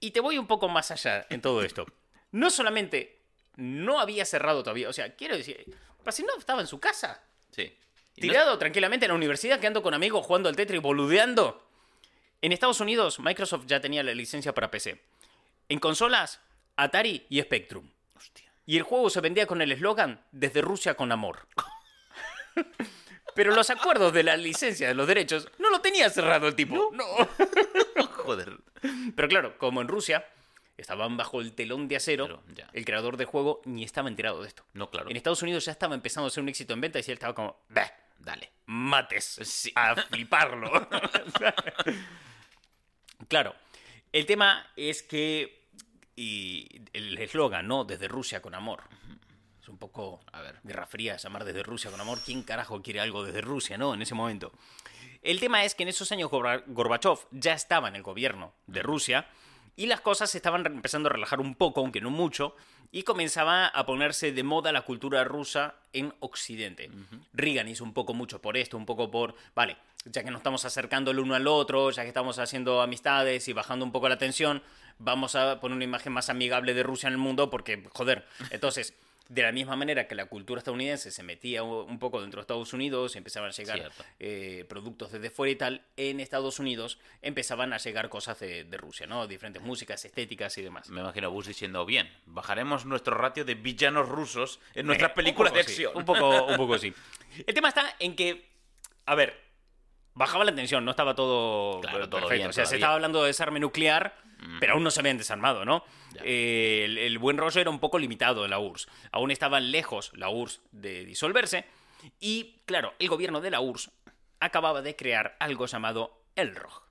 [0.00, 1.86] Y te voy un poco más allá en todo esto.
[2.32, 3.20] No solamente
[3.56, 5.64] no había cerrado todavía, o sea, quiero decir,
[6.04, 7.76] no estaba en su casa, Sí.
[8.16, 11.66] No- tirado tranquilamente en la universidad, quedando con amigos, jugando al Tetris, boludeando.
[12.40, 15.00] En Estados Unidos, Microsoft ya tenía la licencia para PC.
[15.68, 16.40] En consolas,
[16.76, 17.90] Atari y Spectrum.
[18.16, 18.52] Hostia.
[18.66, 21.46] Y el juego se vendía con el eslogan Desde Rusia con amor.
[23.34, 26.90] Pero los acuerdos de la licencia de los derechos no lo tenía cerrado el tipo.
[26.92, 27.04] No.
[28.06, 28.58] Joder.
[29.16, 30.26] Pero claro, como en Rusia
[30.76, 32.68] estaban bajo el telón de acero, Pero, ya.
[32.72, 34.64] el creador del juego ni estaba enterado de esto.
[34.74, 35.08] No, claro.
[35.10, 37.34] En Estados Unidos ya estaba empezando a ser un éxito en venta y él estaba
[37.34, 38.50] como, "Bah, Dale.
[38.66, 39.72] mates Sí.
[39.74, 40.70] a fliparlo.
[43.28, 43.54] claro,
[44.12, 45.61] el tema es que
[46.16, 47.84] y el eslogan, ¿no?
[47.84, 48.82] Desde Rusia con amor.
[49.60, 50.58] Es un poco A ver.
[50.64, 52.18] guerra fría llamar desde Rusia con amor.
[52.24, 53.94] ¿Quién carajo quiere algo desde Rusia, no?
[53.94, 54.52] En ese momento.
[55.22, 58.82] El tema es que en esos años Gorba- Gorbachev ya estaba en el gobierno de
[58.82, 59.28] Rusia
[59.76, 62.56] y las cosas se estaban empezando a relajar un poco, aunque no mucho,
[62.90, 66.90] y comenzaba a ponerse de moda la cultura rusa en Occidente.
[67.32, 70.64] Reagan hizo un poco mucho por esto, un poco por, vale, ya que nos estamos
[70.66, 74.18] acercando el uno al otro, ya que estamos haciendo amistades y bajando un poco la
[74.18, 74.62] tensión,
[74.98, 78.94] vamos a poner una imagen más amigable de Rusia en el mundo porque, joder, entonces...
[79.28, 82.74] De la misma manera que la cultura estadounidense se metía un poco dentro de Estados
[82.74, 87.78] Unidos, empezaban a llegar eh, productos desde fuera y tal, en Estados Unidos empezaban a
[87.78, 89.26] llegar cosas de, de Rusia, ¿no?
[89.26, 90.90] Diferentes músicas, estéticas y demás.
[90.90, 95.14] Me imagino a Bush diciendo, bien, bajaremos nuestro ratio de villanos rusos en nuestras Eh,
[95.14, 95.92] películas un de sí, acción.
[95.96, 96.92] un poco, un poco sí.
[97.46, 98.44] El tema está en que,
[99.06, 99.40] a ver,
[100.12, 102.34] bajaba la tensión, no estaba todo, Claro, todo perfecto.
[102.34, 104.14] bien o sea, se estaba hablando de desarme nuclear,
[104.60, 105.84] pero aún no se habían desarmado, ¿no?
[106.22, 108.88] Eh, el, el buen rollo era un poco limitado en la URSS.
[109.10, 111.64] Aún estaban lejos la URSS de disolverse.
[112.20, 113.90] Y, claro, el gobierno de la URSS
[114.40, 116.82] acababa de crear algo llamado el ROG.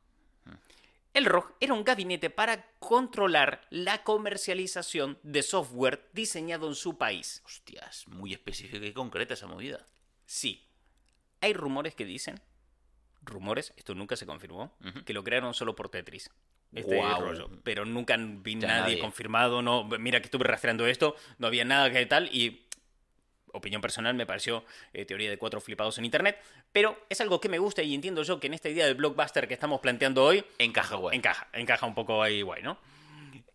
[1.13, 7.41] El ROG era un gabinete para controlar la comercialización de software diseñado en su país.
[7.45, 9.85] Hostias, muy específica y concreta esa movida.
[10.25, 10.69] Sí.
[11.41, 12.39] Hay rumores que dicen,
[13.23, 16.29] rumores, esto nunca se confirmó, que lo crearon solo por Tetris.
[16.73, 17.21] Este Guau.
[17.21, 17.49] rollo.
[17.63, 18.99] Pero nunca vi nadie, nadie.
[18.99, 22.65] confirmado, no, mira que estuve rastreando esto, no había nada que tal y
[23.53, 27.49] opinión personal me pareció eh, teoría de cuatro flipados en internet, pero es algo que
[27.49, 30.45] me gusta y entiendo yo que en esta idea del blockbuster que estamos planteando hoy
[30.57, 31.17] Encaja, guay.
[31.17, 32.77] encaja, encaja un poco ahí guay, ¿no?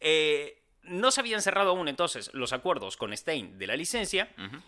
[0.01, 4.59] Eh, no se habían cerrado aún entonces los acuerdos con Stein de la licencia Ujú.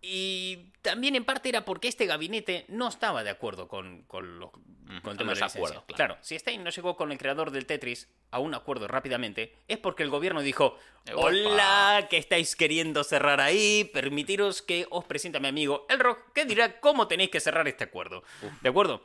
[0.00, 4.52] Y también en parte era porque este gabinete no estaba de acuerdo con, con, lo-
[4.52, 4.62] con
[5.12, 6.16] el tema los de acuerdos, claro.
[6.20, 10.02] si Stein no llegó con el creador del Tetris a un acuerdo rápidamente, es porque
[10.04, 10.78] el gobierno dijo,
[11.14, 13.90] hola, ¿qué estáis queriendo cerrar ahí?
[13.92, 17.66] Permitiros que os presente a mi amigo El Rock, que dirá cómo tenéis que cerrar
[17.68, 18.22] este acuerdo.
[18.62, 19.02] ¿De acuerdo?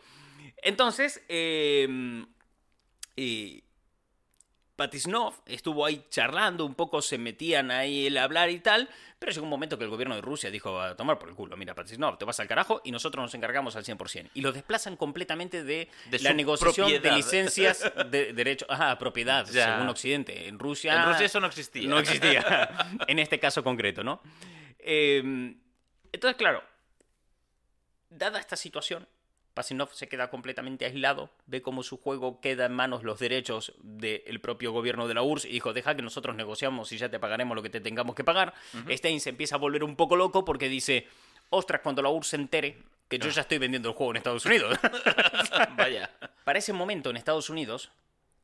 [0.58, 2.26] Entonces, eh,
[3.16, 3.64] y
[4.76, 9.44] Patisnov estuvo ahí charlando, un poco se metían ahí el hablar y tal, pero llegó
[9.44, 12.18] un momento que el gobierno de Rusia dijo a tomar por el culo, mira Patisnov,
[12.18, 14.32] te vas al carajo y nosotros nos encargamos al 100%.
[14.34, 19.74] Y lo desplazan completamente de, De la negociación de licencias de derecho, ajá, propiedad, Ya.
[19.76, 20.48] según Occidente.
[20.48, 20.96] En Rusia...
[20.96, 21.88] En Rusia eso no existía.
[21.88, 24.22] No existía, en este caso concreto, ¿no?
[24.80, 25.54] Eh,
[26.12, 26.64] entonces, claro,
[28.10, 29.08] dada esta situación,
[29.54, 34.42] Pasinov se queda completamente aislado, ve cómo su juego queda en manos los derechos del
[34.42, 37.56] propio gobierno de la URSS y dijo, deja que nosotros negociamos y ya te pagaremos
[37.56, 38.54] lo que te tengamos que pagar.
[38.90, 41.08] Stein se empieza a volver un poco loco porque dice,
[41.50, 44.46] ostras, cuando la URSS se entere que yo ya estoy vendiendo el juego en Estados
[44.46, 44.78] Unidos.
[45.78, 46.10] Vaya.
[46.44, 47.92] Para ese momento en Estados Unidos,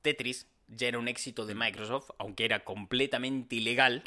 [0.03, 4.03] Tetris ya era un éxito de Microsoft, aunque era completamente ilegal,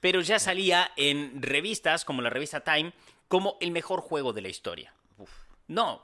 [0.00, 2.92] pero ya salía en revistas como la revista Time
[3.28, 4.94] como el mejor juego de la historia.
[5.18, 5.30] Uf,
[5.68, 6.02] No,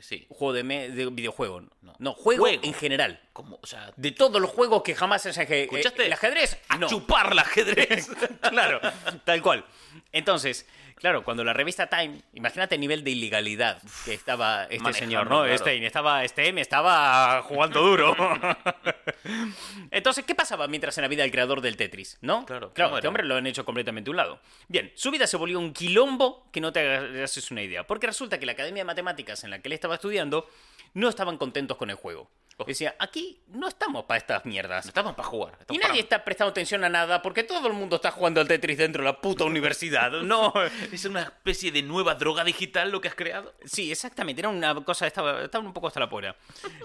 [0.00, 0.26] sí.
[0.30, 1.94] juego de, me- de videojuego, no.
[1.98, 2.12] No.
[2.14, 2.62] Juego, Juego.
[2.64, 3.20] en general.
[3.32, 5.30] Como, o sea, De todos los juegos que jamás se.
[5.30, 6.06] ¿Escuchaste?
[6.06, 6.58] ¿El ajedrez?
[6.68, 6.86] a No.
[6.88, 8.08] chupar el ajedrez.
[8.50, 8.80] claro,
[9.24, 9.64] tal cual.
[10.12, 10.66] Entonces,
[10.96, 15.30] claro, cuando la revista Time, imagínate el nivel de ilegalidad que estaba este Manejando, señor,
[15.30, 15.42] ¿no?
[15.42, 15.58] claro.
[15.58, 18.16] Stein, estaba Stein, estaba jugando duro.
[19.90, 22.44] Entonces, ¿qué pasaba mientras en la vida del creador del Tetris, no?
[22.46, 23.08] Claro, claro, ¿cómo este era?
[23.08, 24.40] hombre lo han hecho completamente a un lado.
[24.68, 28.38] Bien, su vida se volvió un quilombo que no te haces una idea, porque resulta
[28.38, 30.48] que la Academia de Matemáticas en la que él estaba estudiando
[30.94, 32.30] no estaban contentos con el juego.
[32.64, 34.86] Decía, aquí no estamos para estas mierdas.
[34.86, 35.52] No estamos para jugar.
[35.58, 38.40] Y estamos nadie para- está prestando atención a nada porque todo el mundo está jugando
[38.40, 40.10] al Tetris dentro de la puta universidad.
[40.22, 40.52] No.
[40.92, 43.52] Es una especie de nueva droga digital lo que has creado.
[43.64, 44.40] Sí, exactamente.
[44.40, 46.34] Era una cosa, estaba, estaban un poco hasta la polla.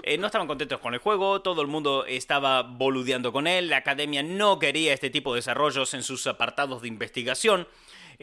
[0.04, 3.78] Eh, no estaban contentos con el juego, todo el mundo estaba boludeando con él, la
[3.78, 7.68] academia no quería este tipo de desarrollos en sus apartados de investigación.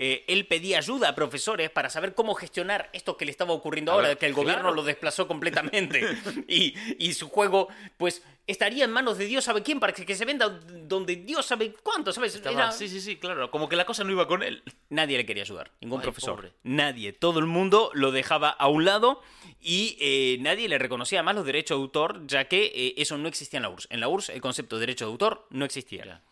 [0.00, 3.90] Eh, él pedía ayuda a profesores para saber cómo gestionar esto que le estaba ocurriendo
[3.90, 6.00] A ahora, ver, que el gobierno lo desplazó completamente.
[6.46, 6.72] y,
[7.04, 10.48] y su juego, pues, estaría en manos de Dios sabe quién para que, se venda
[10.50, 12.36] donde Dios sabe cuánto, ¿sabes?
[12.36, 13.50] Era- Sí, sí, sí, claro.
[13.50, 14.62] Como que la cosa no iba con él.
[14.88, 16.36] Nadie le quería ayudar, ningún Ay, profesor.
[16.36, 16.52] pobre.
[16.62, 17.12] Nadie.
[17.12, 19.20] Todo el mundo lo dejaba a un lado
[19.60, 23.26] y eh, nadie le reconocía más los derechos de autor, ya que eh, eso no
[23.26, 23.88] existía en la URSS.
[23.90, 26.04] En la URSS el concepto de derecho de autor no existía.
[26.04, 26.22] Ya.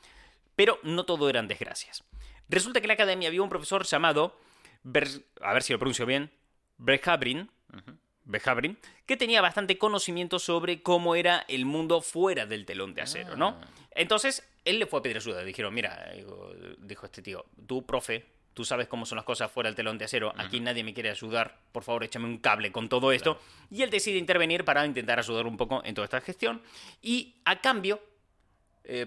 [0.55, 2.05] Pero no todo eran desgracias.
[2.48, 4.38] Resulta que en la academia había un profesor llamado,
[4.82, 6.30] Ber- a ver si lo pronuncio bien,
[6.78, 7.50] Berhabrin,
[8.24, 13.37] Berhabrin, que tenía bastante conocimiento sobre cómo era el mundo fuera del telón de acero,
[13.37, 13.59] ¿no?
[13.61, 13.68] Ah.
[13.92, 15.42] Entonces, él le fue a pedir ayuda.
[15.44, 16.12] Dijeron, mira,
[16.78, 20.06] dijo este tío, tú, profe, tú sabes cómo son las cosas fuera del telón de
[20.06, 23.40] acero, aquí nadie me quiere ayudar, por favor, échame un cable con todo esto.
[23.70, 26.62] Y él decide intervenir para intentar ayudar un poco en toda esta gestión.
[27.02, 28.00] Y a cambio,
[28.88, 29.07] eh,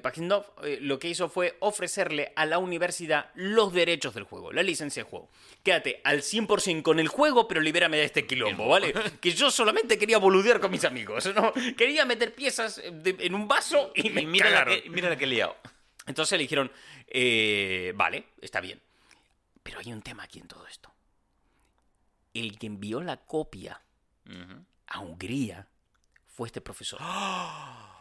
[0.63, 5.03] eh, lo que hizo fue ofrecerle a la universidad los derechos del juego, la licencia
[5.03, 5.29] de juego.
[5.63, 8.93] Quédate al 100% con el juego, pero libérame de este quilombo, ¿vale?
[9.21, 11.53] Que yo solamente quería boludear con mis amigos, ¿no?
[11.77, 15.09] Quería meter piezas eh, de- en un vaso y me Y mira la, que, mira
[15.09, 15.55] la que he liado.
[16.05, 16.71] Entonces le dijeron,
[17.07, 18.81] eh, vale, está bien.
[19.63, 20.91] Pero hay un tema aquí en todo esto.
[22.33, 23.81] El que envió la copia
[24.87, 25.67] a Hungría
[26.27, 26.99] fue este profesor.
[27.01, 27.98] ¡Oh!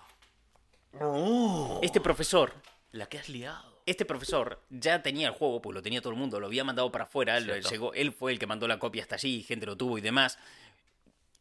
[1.82, 2.52] Este profesor
[2.92, 3.78] La que has liado.
[3.86, 6.92] Este profesor ya tenía el juego, pues lo tenía todo el mundo, lo había mandado
[6.92, 9.96] para afuera, llegó, él fue el que mandó la copia hasta allí, gente lo tuvo
[9.96, 10.38] y demás.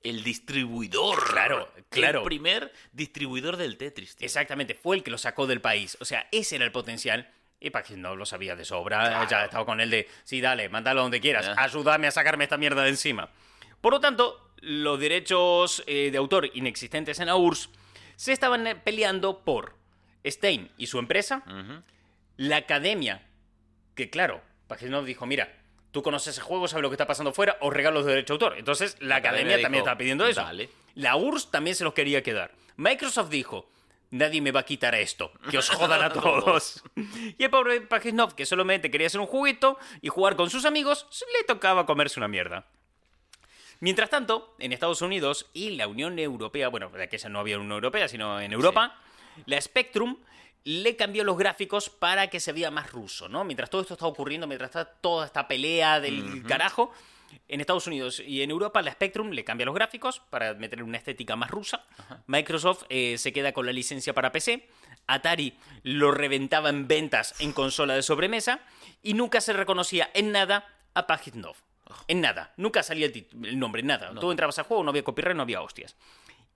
[0.01, 1.21] El distribuidor.
[1.29, 2.19] Claro, claro.
[2.19, 4.15] El primer distribuidor del Tetris.
[4.15, 4.25] tío.
[4.25, 5.97] Exactamente, fue el que lo sacó del país.
[5.99, 7.29] O sea, ese era el potencial.
[7.59, 9.29] Y para no lo sabía de sobra, Claro.
[9.29, 12.83] ya estaba con él de, sí, dale, mándalo donde quieras, ayúdame a sacarme esta mierda
[12.83, 13.29] de encima.
[13.81, 17.69] Por lo tanto, los derechos eh, de autor inexistentes en la URSS
[18.17, 19.75] se estaban eh, peleando por
[20.25, 21.43] Stein y su empresa,
[22.35, 23.25] la academia,
[23.95, 25.55] que claro, Pajitnov dijo, mira,
[25.91, 28.45] tú conoces ese juego, sabes lo que está pasando fuera, os regalo los derechos de
[28.45, 28.59] autor.
[28.59, 30.41] Entonces, la, La academia, academia también estaba pidiendo eso.
[30.41, 30.69] "Dale".
[30.95, 32.51] La URSS también se los quería quedar.
[32.75, 33.69] Microsoft dijo,
[34.09, 36.83] nadie me va a quitar esto, que os jodan a todos.
[36.95, 41.07] y el pobre Pajitnov, que solamente quería hacer un juguito y jugar con sus amigos,
[41.39, 42.67] le tocaba comerse una mierda.
[43.79, 47.73] Mientras tanto, en Estados Unidos y la Unión Europea, bueno, de aquella no había Unión
[47.73, 48.95] Europea, sino en Europa,
[49.45, 50.17] la Spectrum
[50.63, 53.43] le cambió los gráficos para que se vea más ruso, ¿no?
[53.43, 56.91] Mientras todo esto está ocurriendo, mientras está toda esta pelea del carajo,
[57.47, 60.97] en Estados Unidos y en Europa la Spectrum le cambia los gráficos para meter una
[60.97, 61.85] estética más rusa.
[62.25, 64.67] Microsoft eh, se queda con la licencia para PC.
[65.07, 68.59] Atari lo reventaba en ventas en consola de sobremesa
[69.03, 71.55] y nunca se reconocía en nada a Pajitnov.
[72.07, 72.53] En nada.
[72.57, 74.13] Nunca salía el, el nombre, nada.
[74.19, 75.95] Tú entrabas al juego, no había copyright, no había hostias.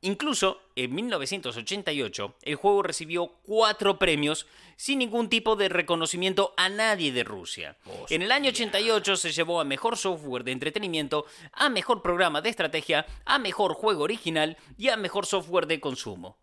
[0.04, 7.12] Incluso en 1988 el juego recibió cuatro premios sin ningún tipo de reconocimiento a nadie
[7.12, 7.78] de Rusia.
[8.10, 12.50] En el año 88 se llevó a mejor software de entretenimiento, a mejor programa de
[12.50, 16.40] estrategia, a mejor juego original y a mejor software de consumo.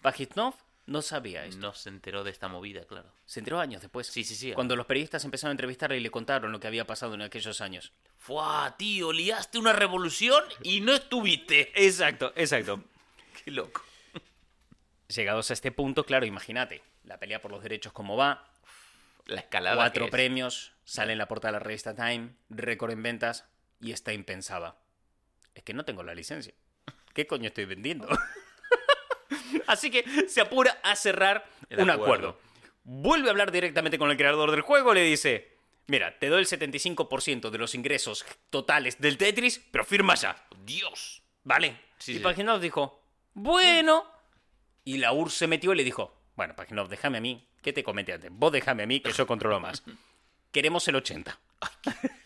[0.00, 0.54] Pajitnov
[0.86, 1.60] no sabía esto.
[1.60, 3.12] No se enteró de esta movida, claro.
[3.24, 4.06] Se enteró años después.
[4.08, 4.52] Sí, sí, sí.
[4.52, 7.60] Cuando los periodistas empezaron a entrevistarle y le contaron lo que había pasado en aquellos
[7.60, 7.92] años.
[8.18, 11.72] Fua, tío, liaste una revolución y no estuviste.
[11.86, 12.82] Exacto, exacto.
[13.44, 13.82] Qué loco.
[15.08, 18.48] Llegados a este punto, claro, imagínate, la pelea por los derechos como va,
[19.26, 19.76] La escalada.
[19.76, 20.10] cuatro que es.
[20.12, 23.44] premios, sale en la portada de la revista Time, récord en ventas,
[23.80, 24.78] y Stein pensaba,
[25.54, 26.54] es que no tengo la licencia.
[27.12, 28.08] ¿Qué coño estoy vendiendo?
[29.66, 32.28] Así que se apura a cerrar El un acuerdo.
[32.30, 32.40] acuerdo.
[32.84, 36.46] Vuelve a hablar directamente con el creador del juego, le dice, mira, te doy el
[36.48, 40.44] 75% de los ingresos totales del Tetris, pero firma ya.
[40.64, 41.22] Dios.
[41.44, 41.80] Vale.
[41.98, 42.20] Sí, y sí.
[42.20, 43.02] Paginov dijo,
[43.34, 44.04] bueno.
[44.84, 47.48] Y la URSS se metió y le dijo, bueno, Paginov, déjame a mí.
[47.62, 48.30] ¿Qué te comenté antes?
[48.32, 49.84] Vos déjame a mí, que yo controlo más.
[50.50, 51.38] Queremos el 80.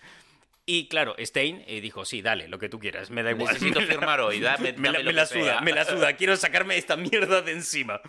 [0.67, 3.55] y claro, Stein eh, dijo, sí, dale, lo que tú quieras, me da igual.
[3.55, 4.41] Necesito firmar hoy.
[4.41, 5.61] Dame, me la, dame lo me la que suda, sea.
[5.61, 6.13] me la suda.
[6.15, 8.01] Quiero sacarme esta mierda de encima.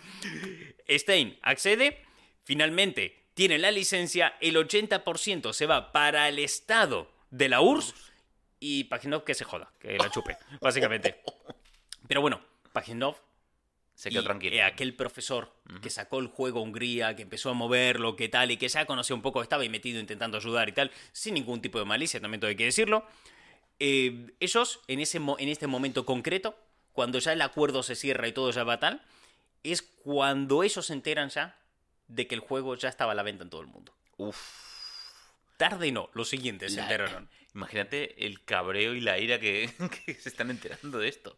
[0.88, 2.02] Stein accede,
[2.42, 7.94] finalmente tiene la licencia, el 80% se va para el estado de la URSS
[8.58, 11.22] y Paginov que se joda, que la chupe, básicamente.
[12.08, 12.40] Pero bueno,
[12.72, 13.14] Paginov
[13.98, 14.54] Se quedó y, tranquilo.
[14.54, 18.52] eh, aquel profesor que sacó el juego a Hungría, que empezó a moverlo, que tal,
[18.52, 21.60] y que ya conocía un poco, estaba ahí metido intentando ayudar y tal, sin ningún
[21.60, 23.04] tipo de malicia, también todo hay que decirlo.
[23.80, 26.56] Eh, ellos, en, ese en este momento concreto,
[26.92, 29.02] cuando ya el acuerdo se cierra y todo ya va tal,
[29.64, 31.58] es cuando ellos se enteran ya
[32.06, 33.92] de que el juego ya estaba a la venta en todo el mundo.
[34.16, 34.38] Uf.
[35.56, 37.28] Tarde no, los siguientes se enteraron.
[37.52, 39.68] Imagínate el cabreo y la ira que,
[40.06, 41.36] que se están enterando de esto.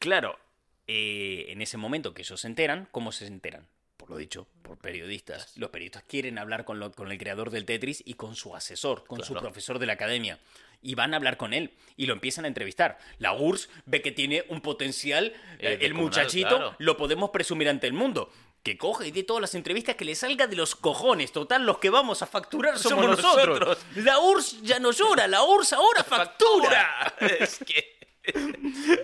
[0.00, 0.40] Claro,
[0.86, 3.66] eh, en ese momento que ellos se enteran, ¿cómo se enteran?
[3.96, 5.56] Por lo dicho, por periodistas.
[5.56, 9.04] Los periodistas quieren hablar con, lo- con el creador del Tetris y con su asesor,
[9.06, 9.46] con su Claro.
[9.48, 10.38] profesor de la academia.
[10.82, 12.98] Y van a hablar con él y lo empiezan a entrevistar.
[13.18, 15.26] La URSS ve que tiene un potencial,
[15.58, 16.74] Eh, eh, el muchachito claro.
[16.78, 18.32] lo podemos presumir ante el mundo.
[18.62, 21.32] Que coge y dé todas las entrevistas que le salga de los cojones.
[21.32, 23.60] Total, los que vamos a facturar somos, Somos nosotros.
[23.60, 23.78] nosotros.
[23.96, 27.14] La URSS ya no llora, la URSS ahora factura.
[27.40, 27.98] es que.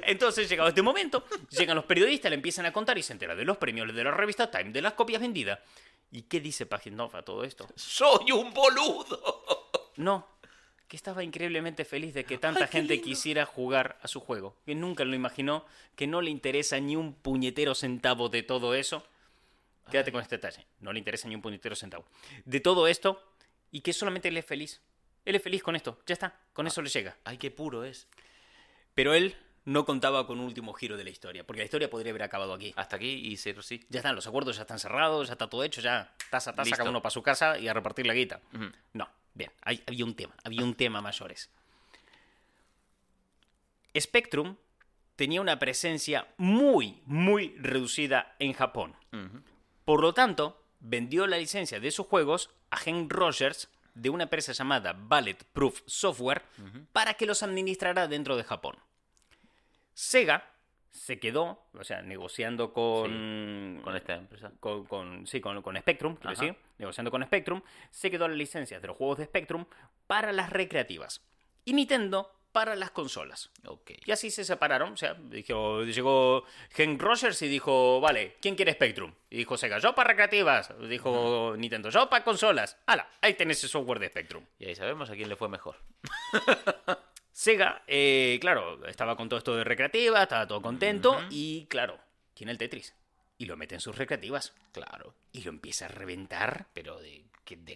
[0.03, 3.45] Entonces, llegado este momento, llegan los periodistas, le empiezan a contar y se entera de
[3.45, 5.59] los premios de la revista Time, de las copias vendidas.
[6.13, 7.69] ¿Y qué dice Pagindov a todo esto?
[7.75, 9.71] ¡Soy un boludo!
[9.97, 10.29] No,
[10.89, 14.57] que estaba increíblemente feliz de que tanta Ay, gente quisiera jugar a su juego.
[14.65, 15.65] Que nunca lo imaginó,
[15.97, 19.07] que no le interesa ni un puñetero centavo de todo eso.
[19.91, 22.07] Quédate con este detalle, no le interesa ni un puñetero centavo.
[22.45, 23.23] De todo esto,
[23.71, 24.81] y que solamente él es feliz.
[25.25, 27.17] Él es feliz con esto, ya está, con eso le llega.
[27.25, 28.07] Ay, qué puro es.
[28.97, 32.11] Pero él no contaba con un último giro de la historia, porque la historia podría
[32.11, 32.73] haber acabado aquí.
[32.77, 33.85] Hasta aquí y cero sí.
[33.89, 36.77] Ya están, los acuerdos ya están cerrados, ya está todo hecho, ya taza taza, Listo.
[36.79, 38.41] cada uno para su casa y a repartir la guita.
[38.95, 41.51] No, bien, hay- había un tema, había un tema mayores.
[43.99, 44.57] Spectrum
[45.17, 48.95] tenía una presencia muy, muy reducida en Japón.
[49.85, 54.53] Por lo tanto, vendió la licencia de sus juegos a Hank Rogers de una empresa
[54.53, 56.43] llamada Ballet Proof Software
[56.93, 58.77] para que los administrara dentro de Japón.
[59.99, 60.53] Sega
[60.91, 64.53] se quedó, o sea, negociando con, Con esta empresa.
[64.61, 68.79] con, con- sí, con, con Spectrum, quiero decir, negociando con Spectrum, se quedó la licencia
[68.79, 69.65] de los juegos de Spectrum
[70.07, 71.23] para las recreativas
[71.65, 73.51] y Nintendo para las consolas.
[73.67, 73.91] Ok.
[74.07, 74.95] Y así se separaron.
[74.95, 76.45] O sea, dijo, llegó
[76.77, 79.13] Hank Rogers y dijo, vale, ¿quién quiere Spectrum?
[79.29, 80.73] Y dijo Sega, yo para recreativas.
[80.89, 82.79] Dijo Nintendo, yo para consolas.
[82.87, 83.11] ¡Hala!
[83.21, 84.45] Ahí tenés el software de Spectrum.
[84.59, 85.77] Y ahí sabemos a quién le fue mejor.
[87.37, 91.21] Sega, eh, claro, estaba con todo esto de recreativas, estaba todo contento.
[91.29, 91.99] Y claro,
[92.33, 92.95] tiene el Tetris.
[93.37, 94.55] Y lo mete en sus recreativas.
[94.73, 95.13] Claro.
[95.33, 96.69] Y lo empieza a reventar.
[96.73, 97.27] Pero de,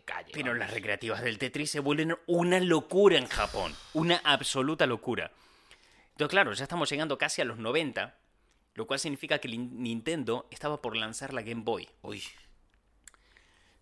[0.02, 0.30] calle.
[0.32, 0.60] Pero vamos.
[0.60, 3.74] las recreativas del Tetris se vuelven una locura en Japón.
[3.92, 5.30] Una absoluta locura.
[6.12, 8.14] Entonces, claro, ya estamos llegando casi a los 90,
[8.76, 11.86] lo cual significa que Nintendo estaba por lanzar la Game Boy.
[12.00, 12.22] Uy.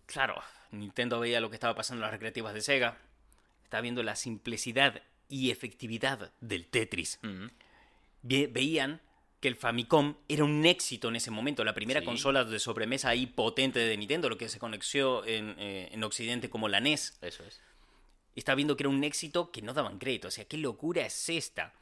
[0.06, 2.98] Claro, Nintendo veía lo que estaba pasando en las recreativas de Sega,
[3.62, 7.18] estaba viendo la simplicidad y efectividad del Tetris.
[8.22, 9.00] Ve- veían
[9.40, 12.06] que el Famicom era un éxito en ese momento, la primera Sí.
[12.06, 16.50] consola de sobremesa ahí potente de Nintendo, lo que se conoció en, eh, en Occidente
[16.50, 17.16] como la NES.
[17.20, 17.60] Eso es.
[18.34, 20.28] estaba viendo que era un éxito que no daban crédito.
[20.28, 21.74] O sea, ¿qué locura es esta?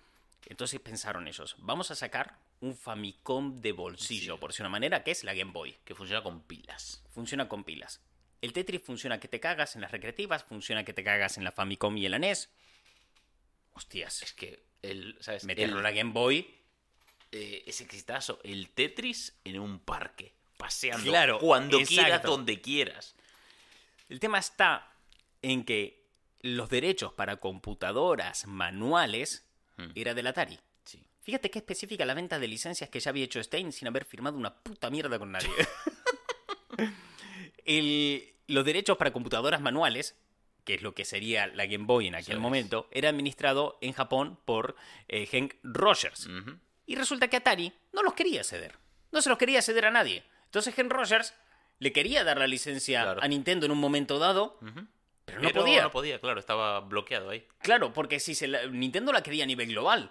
[0.46, 4.40] Entonces pensaron ellos, vamos a sacar un Famicom de bolsillo, Sí.
[4.40, 5.76] por decir una manera, que es la Game Boy.
[5.84, 7.02] Que funciona con pilas.
[7.10, 8.00] Funciona con pilas.
[8.40, 11.52] El Tetris funciona que te cagas en las recreativas, funciona que te cagas en la
[11.52, 12.48] Famicom y en la NES.
[13.76, 15.44] Hostias, Es que el, ¿sabes?
[15.44, 16.52] meterlo El- en la Game Boy.
[17.32, 21.10] eh, ese exitazo, el Tetris en un parque, paseando.
[21.10, 22.02] Claro, Cuando exacto.
[22.02, 23.14] quieras, donde quieras.
[24.08, 24.90] El tema está
[25.42, 26.06] en que
[26.42, 29.44] los derechos para computadoras manuales
[29.76, 29.90] Hmm.
[29.94, 30.58] era del Atari.
[30.84, 31.04] Sí.
[31.22, 34.38] Fíjate qué específica la venta de licencias que ya había hecho Stein sin haber firmado
[34.38, 35.50] una puta mierda con nadie.
[37.64, 40.14] El- los derechos para computadoras manuales,
[40.66, 44.38] que es lo que sería la Game Boy en aquel momento, era administrado en Japón
[44.44, 44.76] por
[45.08, 46.28] eh, Hank Rogers.
[46.84, 48.74] Y resulta que Atari no los quería ceder.
[49.12, 50.24] No se los quería ceder a nadie.
[50.46, 51.34] Entonces Hank Rogers
[51.78, 53.22] le quería dar la licencia Claro.
[53.22, 54.58] a Nintendo en un momento dado,
[55.24, 55.82] pero no Pero podía.
[55.82, 57.46] No podía, claro, estaba bloqueado ahí.
[57.60, 60.10] Claro, porque si se la- Nintendo la quería a nivel global,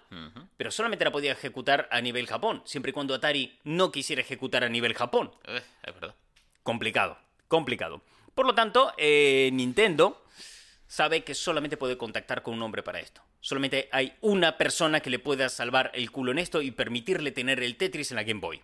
[0.57, 4.63] pero solamente la podía ejecutar a nivel Japón, siempre y cuando Atari no quisiera ejecutar
[4.63, 5.31] a nivel Japón.
[5.45, 6.15] Eh, es verdad.
[6.63, 8.01] Complicado, complicado.
[8.35, 10.21] Por lo tanto, eh, Nintendo
[10.87, 13.21] sabe que solamente puede contactar con un hombre para esto.
[13.39, 17.63] Solamente hay una persona que le pueda salvar el culo en esto y permitirle tener
[17.63, 18.61] el Tetris en la Game Boy.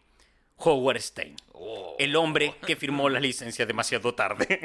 [0.57, 1.35] Howard Stein.
[1.53, 1.95] Oh.
[1.97, 4.61] El hombre que firmó la licencia demasiado tarde.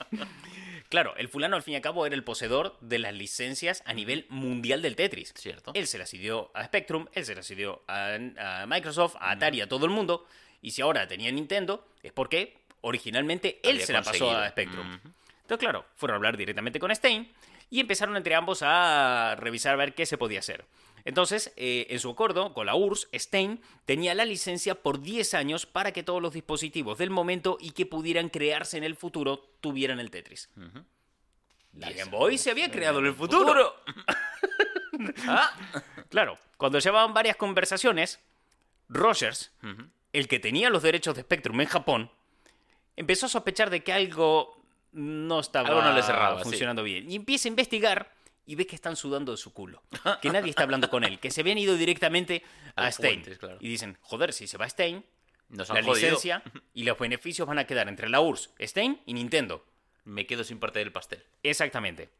[0.88, 3.92] claro, el fulano al fin y al cabo era el poseedor de las licencias a
[3.92, 5.34] nivel mundial del Tetris.
[5.36, 5.72] Cierto.
[5.74, 9.60] Él se las dio a Spectrum, él se las dio a, a Microsoft, a Atari,
[9.60, 10.26] a todo el mundo.
[10.62, 14.48] Y si ahora tenía Nintendo, es porque originalmente él se la pasó a.
[14.48, 14.86] Spectrum.
[14.86, 15.08] Ujú.
[15.42, 17.30] Entonces, claro, fueron a hablar directamente con Stein
[17.68, 20.64] y empezaron entre ambos a revisar a ver qué se podía hacer.
[21.04, 25.66] Entonces, eh, en su acuerdo con la URSS, Stein tenía la licencia por 10 años
[25.66, 30.00] para que todos los dispositivos del momento y que pudieran crearse en el futuro tuvieran
[30.00, 30.48] el Tetris.
[31.74, 33.46] La Diez Game Boy se había creado en el futuro.
[33.46, 33.74] futuro.
[36.08, 38.18] Claro, cuando llevaban varias conversaciones,
[38.88, 39.52] Rogers,
[40.12, 42.10] el que tenía los derechos de Spectrum en Japón,
[42.96, 44.56] empezó a sospechar de que algo
[44.92, 46.44] no estaba Algo no le cerraba, sí.
[46.44, 47.10] funcionando bien.
[47.10, 48.12] Y empieza a investigar
[48.46, 49.82] y ve que están sudando de su culo.
[50.22, 51.18] Que nadie está hablando con él.
[51.18, 52.42] Que se habían ido directamente
[52.74, 53.20] a Stein.
[53.20, 53.58] Fuentes, claro.
[53.60, 55.04] Y dicen, joder, si se va Stein,
[55.48, 55.94] Nos la jodido.
[55.94, 56.42] licencia
[56.74, 59.64] y los beneficios van a quedar entre la URSS, Stein y Nintendo.
[60.04, 61.22] Me quedo sin parte del pastel.
[61.42, 62.10] Exactamente.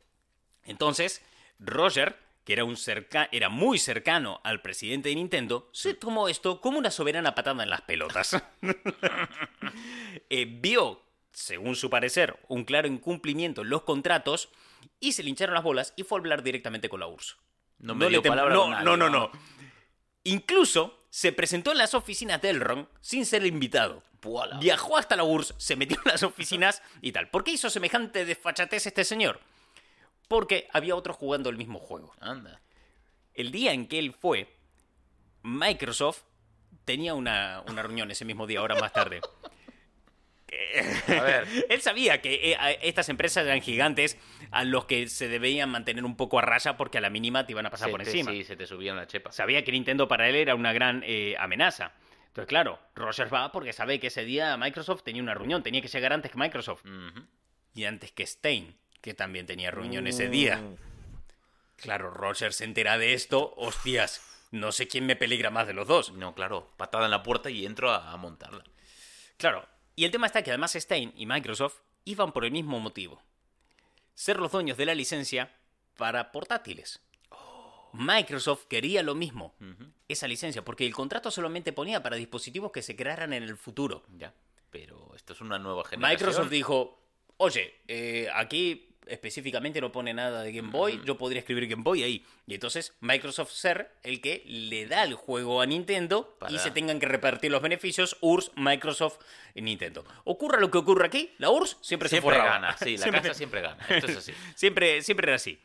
[0.65, 1.23] Entonces,
[1.61, 6.61] Roger, que era, un cerca era muy cercano al presidente de Nintendo, se tomó esto
[6.61, 8.43] como una soberana patada en las pelotas.
[10.31, 14.49] Eh, vio, según su parecer, un claro incumplimiento en los contratos
[14.99, 17.37] y se le hincharon las bolas y fue a hablar directamente con la URSS.
[17.79, 19.31] No me dio palabra no, nadie, no, no, no.
[20.25, 24.03] Incluso se presentó en las oficinas de Elrond sin ser invitado.
[24.59, 27.29] Viajó hasta la URSS, se metió en las oficinas y tal.
[27.29, 29.41] ¿Por qué hizo semejante desfachatez este señor?
[30.29, 32.13] Porque había otro jugando el mismo juego.
[32.21, 32.61] Anda.
[33.35, 34.49] El día en que él fue,
[35.43, 36.23] Microsoft
[36.85, 39.21] tenía una, una reunión ese mismo día, ahora más tarde.
[41.09, 41.47] A ver.
[41.69, 44.17] Él sabía que eh, estas empresas eran gigantes
[44.53, 47.53] a los que se debían mantener un poco a raya porque a la mínima te
[47.53, 48.31] iban a pasar Se por te- encima.
[48.31, 49.33] Sí, se te subían la chepa.
[49.33, 51.93] Sabía que Nintendo para él era una gran eh, amenaza.
[52.29, 55.89] Entonces, claro, Rogers va porque sabe que ese día Microsoft tenía una reunión, tenía que
[55.89, 56.85] llegar antes que Microsoft.
[57.75, 60.61] Y antes que Stein, que también tenía reunión ese día.
[60.61, 60.77] Uh.
[61.77, 65.87] Claro, Rogers se entera de esto, hostias, no sé quién me peligra más de los
[65.87, 66.13] dos.
[66.13, 66.73] No, claro.
[66.77, 68.65] Patada en la puerta y entro a, a montarla.
[69.37, 73.23] Claro, y el tema está que además Stein y Microsoft iban por el mismo motivo.
[74.15, 75.55] Ser los dueños de la licencia
[75.97, 77.01] para portátiles.
[77.93, 79.55] Microsoft quería lo mismo,
[80.09, 84.03] esa licencia, porque el contrato solamente ponía para dispositivos que se crearan en el futuro.
[84.17, 84.35] Ya.
[84.71, 86.11] Pero esto es una nueva generación.
[86.11, 86.99] Microsoft dijo,
[87.37, 92.03] oye, eh, aquí específicamente no pone nada de Game Boy, yo podría escribir Game Boy
[92.03, 92.25] ahí.
[92.47, 96.99] Y entonces Microsoft ser el que le da el juego a Nintendo y se tengan
[97.01, 99.19] que repartir los beneficios URSS, Microsoft
[99.55, 100.05] y Nintendo.
[100.25, 102.55] Ocurra lo que ocurra aquí, la URSS siempre, se Siempre forraba.
[102.59, 102.77] gana.
[102.77, 103.87] Sí, la Siempre- casa siempre gana.
[103.89, 104.33] Esto es así.
[104.57, 105.59] Siempre, siempre era así.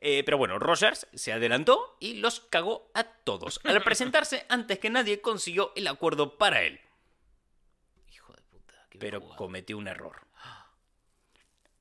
[0.00, 3.60] Eh, pero bueno, Rogers se adelantó y los cagó a todos.
[3.64, 6.80] Al presentarse antes que nadie consiguió el acuerdo para él.
[8.12, 8.74] Hijo de puta.
[8.90, 9.36] qué pero jugada.
[9.36, 10.20] cometió un error.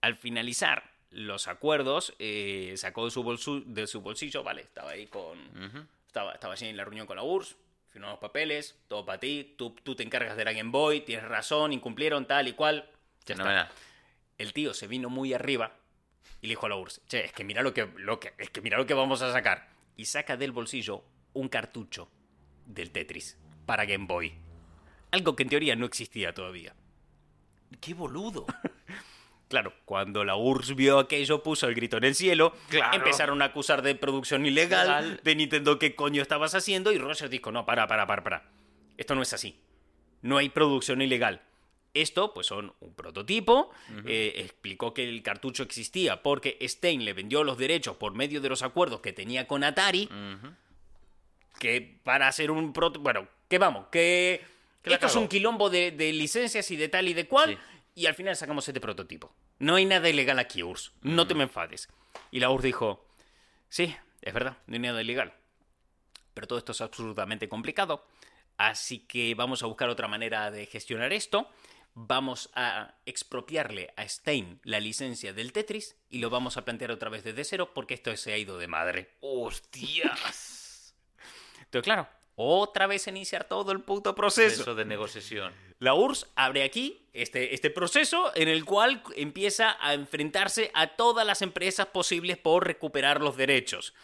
[0.01, 5.07] Al finalizar los acuerdos, eh, sacó de su, bolsu- de su bolsillo, vale, estaba ahí
[5.07, 5.39] con...
[6.05, 7.55] Estaba, estaba allí en la reunión con la URSS,
[7.87, 11.25] firmó los papeles, todo para ti, tú, tú te encargas de la Game Boy, tienes
[11.27, 12.87] razón, incumplieron tal y cual.
[13.25, 13.43] Ya está.
[13.43, 13.69] Fenomenal.
[14.37, 15.73] El tío se vino muy arriba
[16.41, 18.51] y le dijo a la URSS, che, es que mira lo que, lo que, es
[18.51, 19.69] que mira lo que vamos a sacar.
[19.95, 21.03] Y saca del bolsillo
[21.33, 22.09] un cartucho
[22.67, 24.33] del Tetris para Game Boy.
[25.09, 26.75] Algo que en teoría no existía todavía.
[27.81, 28.45] ¡Qué boludo!
[29.47, 32.53] Claro, cuando la URSS vio aquello, puso el grito en el cielo.
[32.69, 32.97] Claro.
[32.97, 35.21] Empezaron a acusar de producción ilegal, Legal.
[35.23, 36.91] de Nintendo, ¿qué coño estabas haciendo?
[36.91, 38.43] Y Roger dijo, no, para, para, para, para.
[38.97, 39.57] Esto no es así.
[40.21, 41.41] No hay producción ilegal.
[41.93, 43.71] Esto, pues son un prototipo.
[44.05, 48.49] eh, explicó que el cartucho existía porque Stein le vendió los derechos por medio de
[48.49, 50.09] los acuerdos que tenía con Atari.
[51.59, 52.99] Que para hacer un proto...
[52.99, 54.41] Bueno, que vamos, que...
[54.83, 57.51] Esto es un quilombo de, de licencias y de tal y de cual.
[57.51, 57.76] Sí.
[57.97, 59.33] Y al final sacamos este prototipo.
[59.57, 60.93] No hay nada ilegal aquí, URSS.
[61.01, 61.89] No te me enfades.
[62.29, 63.07] Y la URSS dijo,
[63.69, 65.33] sí, es verdad, no hay nada ilegal.
[66.35, 68.05] Pero todo esto es absolutamente complicado.
[68.55, 71.49] Así que vamos a buscar otra manera de gestionar esto.
[71.95, 77.09] Vamos a expropiarle a Stein la licencia del Tetris y lo vamos a plantear otra
[77.09, 79.17] vez desde cero porque esto se ha ido de madre.
[79.21, 80.95] ¡Hostias!
[81.61, 82.07] Entonces, claro,
[82.39, 84.61] otra vez iniciar todo el puto proceso.
[84.61, 85.51] Eso de negociación.
[85.79, 91.25] La URSS abre aquí este, este proceso en el cual empieza a enfrentarse a todas
[91.25, 93.95] las empresas posibles por recuperar los derechos.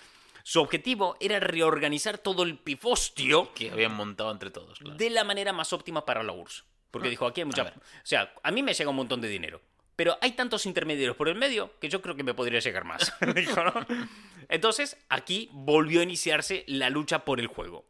[0.42, 4.98] Su objetivo era reorganizar todo el pifostio Que habían montado entre todos, claro.
[4.98, 6.66] de la manera más óptima para la URSS.
[6.90, 7.64] Porque dijo, aquí hay mucha...
[7.64, 7.72] O
[8.04, 9.62] sea, a mí me llega un montón de dinero.
[9.96, 13.14] Pero hay tantos intermediarios por el medio que yo creo que me podría llegar más.
[13.36, 13.74] Dijo, ¿no?
[14.50, 17.86] Entonces, aquí volvió a iniciarse la lucha por el juego.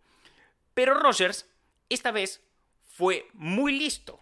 [0.74, 1.48] Pero Rogers,
[1.90, 2.42] esta vez,
[2.90, 4.20] fue muy listo.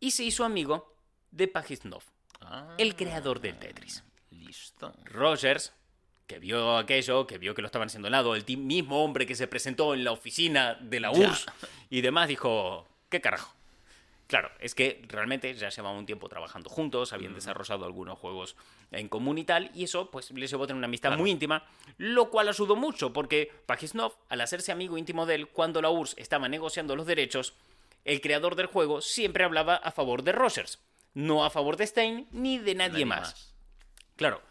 [0.00, 0.94] Y se hizo amigo
[1.30, 2.02] de Pajitnov,
[2.40, 4.04] Ah, el creador del Tetris.
[4.30, 4.92] Listo.
[5.04, 5.72] Rogers,
[6.26, 9.34] que vio aquello, que vio que lo estaban haciendo al lado, el mismo hombre que
[9.34, 11.18] se presentó en la oficina de la Ya.
[11.30, 11.46] URSS
[11.90, 13.54] y demás, dijo, ¿qué carajo?
[14.26, 18.56] Claro, es que realmente ya llevaban un tiempo trabajando juntos, habían desarrollado algunos juegos
[18.90, 21.20] en común y tal, y eso pues les llevó a tener una amistad Claro.
[21.22, 21.64] muy íntima,
[21.98, 26.16] lo cual ayudó mucho, porque Pajisnov, al hacerse amigo íntimo de él, cuando la URSS
[26.18, 27.54] estaba negociando los derechos,
[28.04, 30.80] el creador del juego siempre hablaba a favor de Rogers,
[31.14, 33.54] no a favor de Stein ni de nadie, más.
[34.16, 34.42] Claro.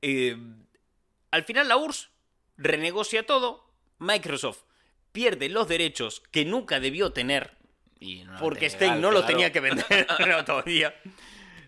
[0.00, 0.36] Eh,
[1.32, 2.08] al final la URSS
[2.56, 3.66] renegocia todo.
[3.98, 4.62] Microsoft
[5.10, 7.57] pierde los derechos que nunca debió tener
[8.00, 10.94] Y no lo porque Stein legal, no lo tenía que vender no, todavía.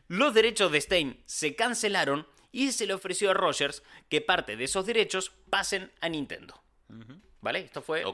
[0.09, 4.65] Los derechos de Stein se cancelaron y se le ofreció a Rogers que parte de
[4.65, 6.63] esos derechos pasen a Nintendo.
[7.41, 7.61] ¿Vale?
[7.61, 8.05] Esto fue...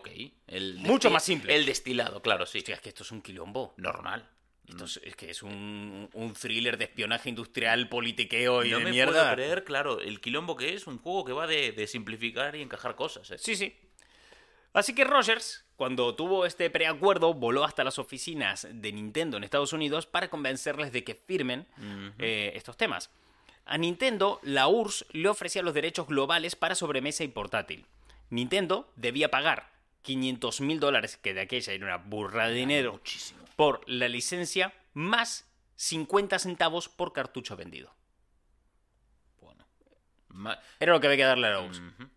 [0.46, 1.54] El Mucho más simple.
[1.54, 2.58] El destilado, claro, sí.
[2.58, 3.74] Hostia, es que esto es un quilombo.
[3.76, 4.28] Normal.
[4.68, 8.84] Esto es, es que es un, un thriller de espionaje industrial, politiqueo y no de
[8.84, 9.12] me mierda.
[9.12, 12.62] puedo creer, claro, el quilombo que es un juego que va de, de simplificar y
[12.62, 13.30] encajar cosas.
[13.30, 13.38] ¿eh?
[13.38, 13.76] Sí, sí.
[14.72, 19.72] Así que Rogers, cuando tuvo este preacuerdo, voló hasta las oficinas de Nintendo en Estados
[19.72, 21.66] Unidos para convencerles de que firmen
[22.18, 23.10] eh, estos temas.
[23.66, 27.84] A Nintendo, la URSS le ofrecía los derechos globales para sobremesa y portátil.
[28.30, 29.70] Nintendo debía pagar
[30.02, 33.44] 500 mil dólares, que de aquella era una burra de dinero, Muchísimo.
[33.56, 37.92] por la licencia, más 50 centavos por cartucho vendido.
[39.40, 39.64] Bueno.
[40.80, 41.80] Era lo que había que darle a la URSS.
[41.80, 42.08] Ujú.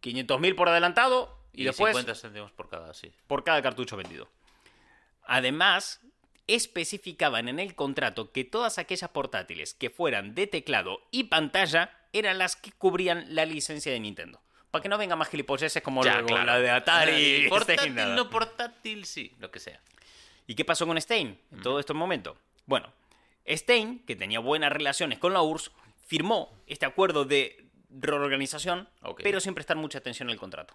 [0.00, 3.12] 500 mil por adelantado y, Y, después 50 céntimos por cada, sí.
[3.26, 4.28] por cada cartucho vendido.
[5.24, 6.00] Además,
[6.46, 12.38] especificaban en el contrato que todas aquellas portátiles que fueran de teclado y pantalla eran
[12.38, 14.40] las que cubrían la licencia de Nintendo.
[14.70, 16.44] Para que no venga más gilipolleces como Ya, claro.
[16.44, 17.12] la de Atari.
[17.12, 18.14] Eh, Stein, Portátil, nada.
[18.14, 19.80] no portátil, sí, lo que sea.
[20.46, 22.36] ¿Y qué pasó con Stein en todo este momento?
[22.66, 22.92] Bueno,
[23.46, 25.70] Stein, que tenía buenas relaciones con la URSS,
[26.06, 28.88] firmó este acuerdo de reorganización,
[29.22, 30.74] pero sin prestar mucha atención al contrato.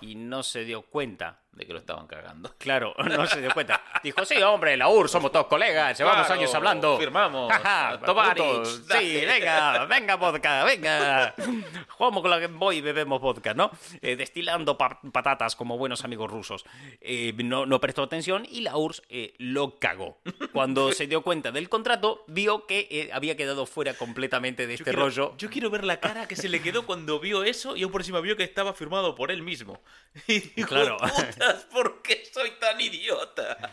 [0.00, 2.54] Y no se dio cuenta De que lo estaban cagando.
[2.58, 3.82] Claro, no se dio cuenta.
[4.02, 6.98] Dijo, sí, hombre, la UR, somos todos colegas, llevamos Claro, años hablando.
[6.98, 7.52] firmamos,
[8.04, 8.66] Tovarich.
[8.66, 11.34] Sí, venga, venga, vodka, venga.
[11.88, 13.70] Jugamos con la Game Boy y bebemos vodka, ¿no?
[14.02, 16.64] Eh, destilando pa- patatas como buenos amigos rusos.
[17.00, 20.18] Eh, no, no prestó atención y la URSS eh, lo cagó.
[20.52, 24.82] Cuando se dio cuenta del contrato, vio que eh, había quedado fuera completamente de Yo
[24.82, 25.34] este quiero, rollo.
[25.38, 28.02] yo quiero ver la cara que se le quedó cuando vio eso y aún por
[28.02, 29.80] encima vio que estaba firmado por él mismo.
[30.26, 30.96] Y dijo, Claro.
[31.72, 33.72] ¿Por qué soy tan idiota?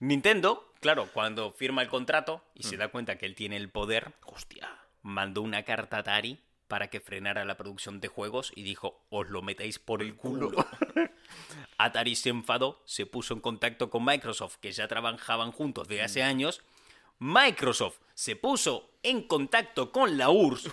[0.00, 4.12] Nintendo, claro, cuando firma el contrato y se da cuenta que él tiene el poder,
[4.26, 4.68] Hostia.
[5.02, 9.28] mandó una carta a Atari para que frenara la producción de juegos y dijo, os
[9.28, 10.50] lo metéis por el culo.
[11.78, 16.22] Atari se enfadó, se puso en contacto con Microsoft, que ya trabajaban juntos de hace
[16.22, 16.62] años.
[17.18, 20.70] Microsoft se puso en contacto con la URSS,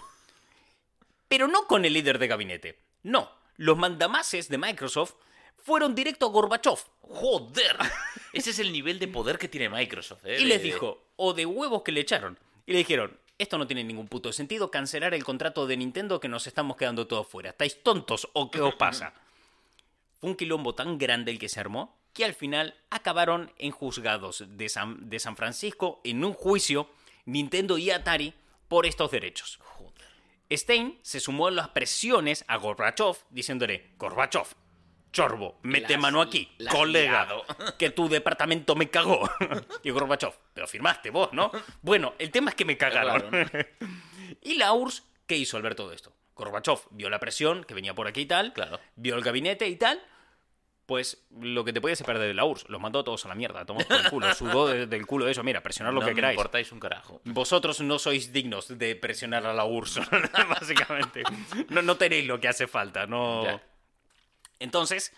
[1.28, 2.80] pero no con el líder de gabinete.
[3.04, 5.14] No, los mandamases de Microsoft
[5.58, 7.78] fueron directo a Gorbachev Joder.
[8.34, 10.26] Ese es el nivel de poder que tiene Microsoft.
[10.26, 10.42] ¿eh?
[10.42, 12.40] y les dijo, o de huevos que le echaron.
[12.66, 16.28] Y le dijeron, esto no tiene ningún puto sentido, cancelar el contrato de Nintendo que
[16.28, 17.52] nos estamos quedando todos fuera.
[17.52, 19.14] ¿Estáis tontos o qué os pasa?
[20.20, 24.46] Fue un quilombo tan grande el que se armó que al final acabaron en juzgados
[24.48, 26.88] de San, de San Francisco en un juicio
[27.26, 28.34] Nintendo y Atari
[28.68, 29.60] por estos derechos.
[30.52, 34.46] Stein se sumó a las presiones a Gorbachev diciéndole, Gorbachev,
[35.14, 37.46] chorbo, mete Las- mano aquí, colega, liado".
[37.80, 39.30] que tu departamento me cagó.
[39.84, 41.50] y Gorbachev, pero firmaste vos, ¿no?
[41.82, 43.32] Bueno, el tema es que me cagaron.
[44.42, 46.12] y la URSS, ¿qué hizo al ver todo esto?
[46.36, 48.80] Gorbachev vio la presión que venía por aquí y tal, Claro.
[48.96, 50.02] vio el gabinete y tal,
[50.88, 53.66] pues lo que te podías perder de la URSS, los mandó todos a la mierda,
[53.66, 56.12] tomó por el culo, sudó de- del culo de eso, mira, presionar lo no que
[56.12, 56.36] me queráis.
[56.36, 57.22] importáis un carajo.
[57.24, 60.02] Vosotros no sois dignos de presionar a la URSS,
[60.50, 61.24] básicamente.
[61.70, 63.44] No, no tenéis lo que hace falta, no.
[63.46, 63.64] Ya.
[64.60, 65.14] Entonces,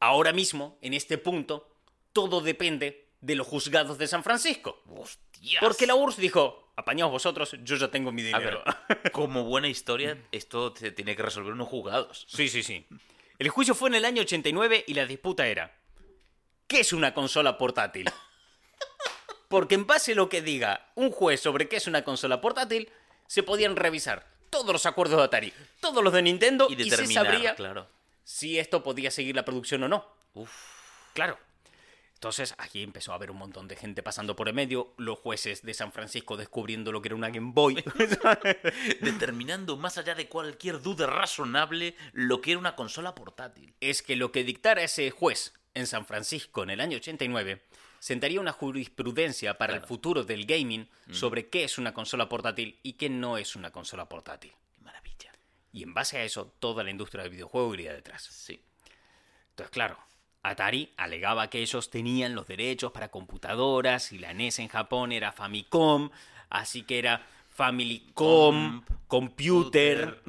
[0.00, 1.68] ahora mismo, en este punto,
[2.12, 4.82] todo depende de los juzgados de San Francisco.
[4.88, 5.62] Hostias.
[5.62, 8.62] Porque la URSS dijo, apañaos vosotros, yo ya tengo mi A dinero.
[8.88, 12.26] ver, como buena historia, esto se tiene que resolver unos juzgados.
[12.28, 12.86] Sí, sí, sí.
[13.38, 15.74] El juicio fue en el año 89 y la disputa era,
[16.66, 18.10] ¿qué es una consola portátil?
[19.48, 22.90] Porque en base a lo que diga un juez sobre qué es una consola portátil,
[23.26, 27.06] se podían revisar todos los acuerdos de Atari, todos los de Nintendo Y y, se
[27.06, 27.88] sabría claro.
[28.24, 30.06] Si esto podía seguir la producción o no.
[30.34, 30.50] Uf.
[31.14, 31.38] Claro.
[32.14, 35.62] Entonces aquí empezó a haber un montón de gente pasando por el medio, los jueces
[35.62, 37.82] de San Francisco descubriendo lo que era una Game Boy.
[39.00, 43.74] Determinando más allá de cualquier duda razonable lo que era una consola portátil.
[43.80, 47.60] es que lo que dictara ese juez en San Francisco en el año 89
[47.98, 52.92] sentaría una jurisprudencia para el futuro del gaming sobre qué es una consola portátil y
[52.92, 54.52] qué no es una consola portátil.
[55.72, 58.22] Y en base a eso, toda la industria del videojuego iría detrás.
[58.24, 58.62] Sí.
[59.50, 59.98] Entonces, claro,
[60.42, 65.32] Atari alegaba que ellos tenían los derechos para computadoras y la NES en Japón era
[65.32, 66.10] Famicom,
[66.50, 70.20] así que era Family-Com, Computer.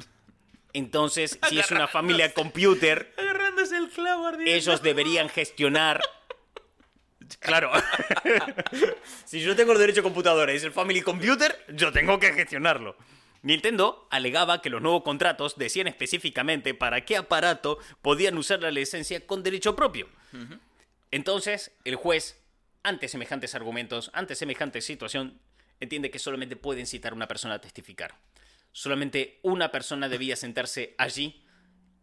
[0.72, 6.00] Entonces, si es una familia computer, Agarrándose el clavo ellos deberían gestionar.
[7.38, 7.70] Claro.
[9.24, 12.32] si yo tengo el derecho a computadora y es el Family Computer, yo tengo que
[12.32, 12.96] gestionarlo.
[13.44, 19.26] Nintendo alegaba que los nuevos contratos decían específicamente para qué aparato podían usar la licencia
[19.26, 20.08] con derecho propio.
[21.10, 22.40] Entonces, el juez,
[22.82, 25.38] ante semejantes argumentos, ante semejante situación,
[25.78, 28.14] entiende que solamente pueden citar a una persona a testificar.
[28.72, 31.44] Solamente una persona debía sentarse allí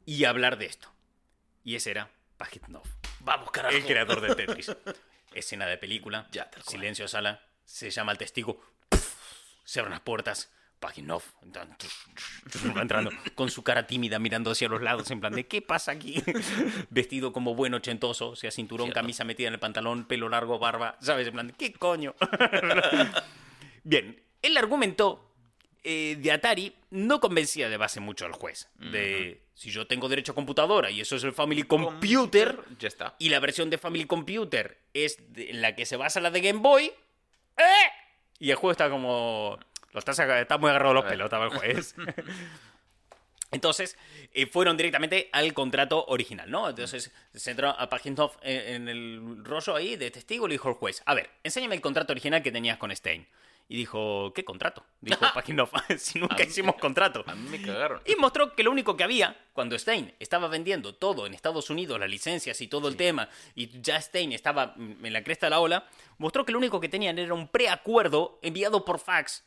[0.06, 0.94] y hablar de esto.
[1.64, 2.84] Y ese era Pajitnov,
[3.20, 3.76] Vamos, carajo.
[3.76, 4.72] el creador de Tetris.
[5.34, 8.62] Escena de película, Ya, silencio sala, se llama al testigo,
[9.64, 10.52] se abren las puertas,
[10.82, 11.24] Pajitnov
[12.76, 15.92] va entrando con su cara tímida mirando hacia los lados en plan de ¿qué pasa
[15.94, 16.22] aquí?
[16.90, 19.00] Vestido como buen ochentoso, o sea, cinturón, Cierto.
[19.00, 21.28] camisa metida en el pantalón, pelo largo, barba, ¿sabes?
[21.28, 22.16] En plan de ¿qué coño?
[23.84, 25.32] Bien, él argumentó
[25.84, 28.70] eh, de Atari no convencía de base mucho al juez.
[28.78, 33.16] De si yo tengo derecho a computadora y eso es el Family Computer, Ya está.
[33.20, 36.42] y la versión de Family Computer es de- en la que se basa la de
[36.42, 36.86] Game Boy,
[37.58, 37.64] ¡eh!
[38.40, 39.60] Y el juego está como.
[39.94, 41.96] Lo está, saca- está muy agarrado los estaba el juez.
[43.54, 43.98] Entonces,
[44.34, 46.70] eh, fueron directamente al contrato original, ¿no?
[46.70, 50.70] Entonces, se entró a Pajitnov en, en el rollo ahí de testigo y le dijo
[50.70, 53.28] al juez, a ver, enséñame el contrato original que tenías con Stein.
[53.68, 54.86] Y dijo, ¿qué contrato?
[55.02, 57.26] Dijo Pajitnov, si nunca hicimos contrato.
[57.28, 58.02] A mí me cagaron.
[58.06, 62.00] Y mostró que lo único que había, cuando Stein estaba vendiendo todo en Estados Unidos,
[62.00, 65.60] las licencias y todo el tema, y ya Stein estaba en la cresta de la
[65.60, 65.88] ola,
[66.20, 69.44] mostró que lo único que tenían era un preacuerdo enviado por fax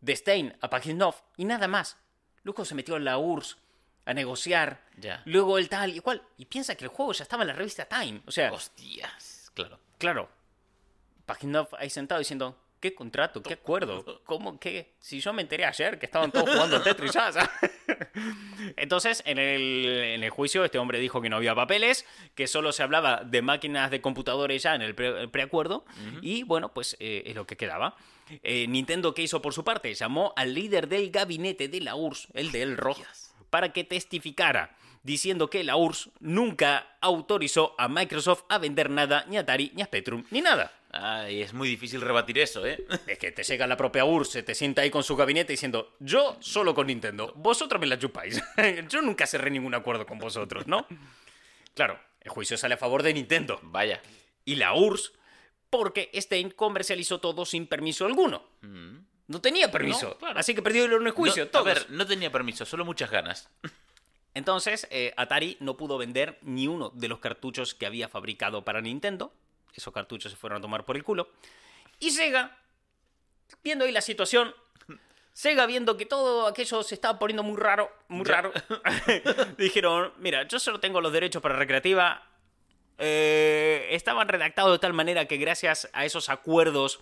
[0.00, 1.96] de Stein a Pajitnov y nada más.
[2.42, 3.58] Luego se metió en la URSS
[4.06, 5.22] a negociar, Ya.
[5.26, 6.22] luego el tal y cual.
[6.38, 8.22] Y piensa que el juego ya estaba en la revista Time.
[8.26, 9.50] O sea, Hostias.
[9.54, 9.78] Claro.
[9.98, 10.28] Claro.
[11.26, 13.42] Pajitnov ahí sentado diciendo, ¿qué contrato?
[13.42, 14.22] ¿Qué acuerdo?
[14.24, 14.58] ¿Cómo?
[14.58, 14.94] ¿Qué?
[14.98, 17.50] Si yo me enteré ayer que estaban todos jugando Tetris ya, ¿sabes?
[18.76, 22.72] Entonces, en el, en el juicio, este hombre dijo que no había papeles, que solo
[22.72, 25.84] se hablaba de máquinas de computadores ya en el, pre- el preacuerdo,
[26.22, 27.96] y bueno, pues eh, es lo que quedaba.
[28.42, 29.92] Eh, Nintendo, ¿qué hizo por su parte?
[29.94, 33.02] Llamó al líder del gabinete de la URSS, el de El Rojo,
[33.50, 39.36] para que testificara, diciendo que la URSS nunca autorizó a Microsoft a vender nada, ni
[39.36, 40.72] a Atari, ni a Spectrum, ni nada.
[40.92, 42.84] Ay, es muy difícil rebatir eso, ¿eh?
[43.06, 45.94] Es que te llega la propia URSS, se te sienta ahí con su gabinete diciendo,
[46.00, 48.42] yo solo con Nintendo, vosotros me la chupáis.
[48.88, 50.86] yo nunca cerré ningún acuerdo con vosotros, ¿no?
[51.74, 54.02] Claro, el juicio sale a favor de Nintendo Vaya.
[54.44, 55.12] y la URSS
[55.70, 58.42] porque Stein comercializó todo sin permiso alguno.
[59.28, 60.40] No tenía permiso, No, claro.
[60.40, 63.48] así que perdieron el juicio, No, a ver, no tenía permiso, solo muchas ganas.
[64.34, 68.80] Entonces, eh, Atari no pudo vender ni uno de los cartuchos que había fabricado para
[68.80, 69.32] Nintendo.
[69.74, 71.30] Esos cartuchos se fueron a tomar por el culo.
[72.00, 72.56] Y Sega,
[73.62, 74.54] viendo ahí la situación,
[75.32, 78.52] Sega viendo que todo aquello se estaba poniendo muy raro, muy raro,
[79.58, 82.26] dijeron, mira, yo solo tengo los derechos para recreativa.
[83.00, 87.00] Eh, estaban redactados de tal manera que gracias a esos acuerdos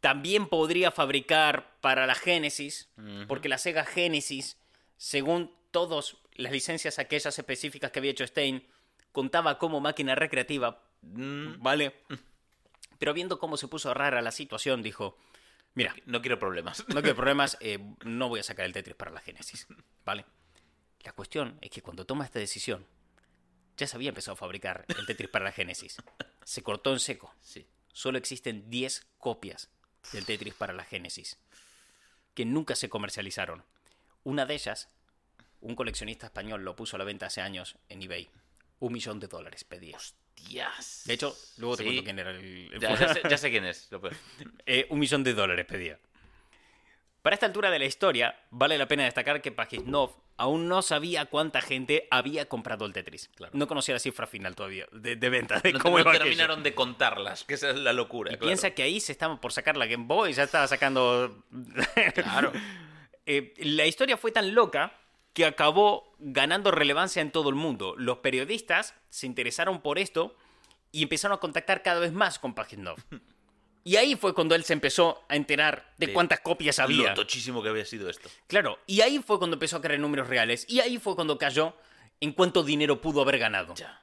[0.00, 2.88] también podría fabricar para la Genesis,
[3.26, 4.56] porque la Sega Genesis,
[4.96, 8.66] según todas las licencias aquellas específicas que había hecho Stein,
[9.12, 11.94] contaba como máquina recreativa, Mm, ¿vale?
[12.98, 15.16] Pero viendo cómo se puso rara la situación, dijo,
[15.74, 16.84] mira, No quiero problemas.
[16.88, 19.68] no quiero problemas, eh, no voy a sacar el Tetris para la Genesis,
[20.04, 20.24] ¿vale?
[21.04, 22.84] La cuestión es que cuando toma esta decisión,
[23.78, 25.96] ya se había empezado a fabricar el Tetris para la Genesis.
[26.44, 27.34] Se cortó en seco.
[27.40, 27.66] Sí.
[27.92, 29.70] Solo existen 10 copias
[30.12, 31.38] del Tetris para la Genesis,
[32.34, 33.64] que nunca se comercializaron.
[34.24, 34.88] Una de ellas,
[35.60, 38.28] un coleccionista español lo puso a la venta hace años en eBay.
[38.80, 39.98] Un millón de dólares pedía.
[40.36, 41.02] Dios.
[41.04, 41.88] De hecho, luego te Sí.
[41.88, 42.70] cuento quién era el...
[42.72, 43.88] el Ya, ya sé, ya sé quién es.
[43.90, 44.00] lo.
[44.66, 45.98] Eh, un millón de dólares pedía.
[47.22, 51.26] Para esta altura de la historia, vale la pena destacar que Pajitnov aún no sabía
[51.26, 53.28] cuánta gente había comprado el Tetris.
[53.34, 53.52] Claro.
[53.56, 56.24] No conocía la cifra final todavía de, de venta, de No, cómo no iba aquello.
[56.24, 58.30] terminaron de contarlas, que esa es la locura.
[58.32, 58.46] Y claro.
[58.46, 61.44] piensa que ahí se estaba por sacar la Game Boy, ya estaba sacando...
[62.14, 62.52] Claro.
[63.30, 64.94] Eh, la historia fue tan loca
[65.34, 67.94] que acabó ganando relevancia en todo el mundo.
[67.98, 70.34] Los periodistas se interesaron por esto
[70.92, 72.96] y empezaron a contactar cada vez más con Pajitnov.
[73.88, 77.08] Y ahí fue cuando él se empezó a enterar de De cuántas copias había.
[77.08, 78.28] Lo tochísimo que había sido esto.
[78.46, 80.66] Claro, y ahí fue cuando empezó a crear números reales.
[80.68, 81.74] Y ahí fue cuando cayó
[82.20, 83.74] en cuánto dinero pudo haber ganado.
[83.76, 84.02] Ya.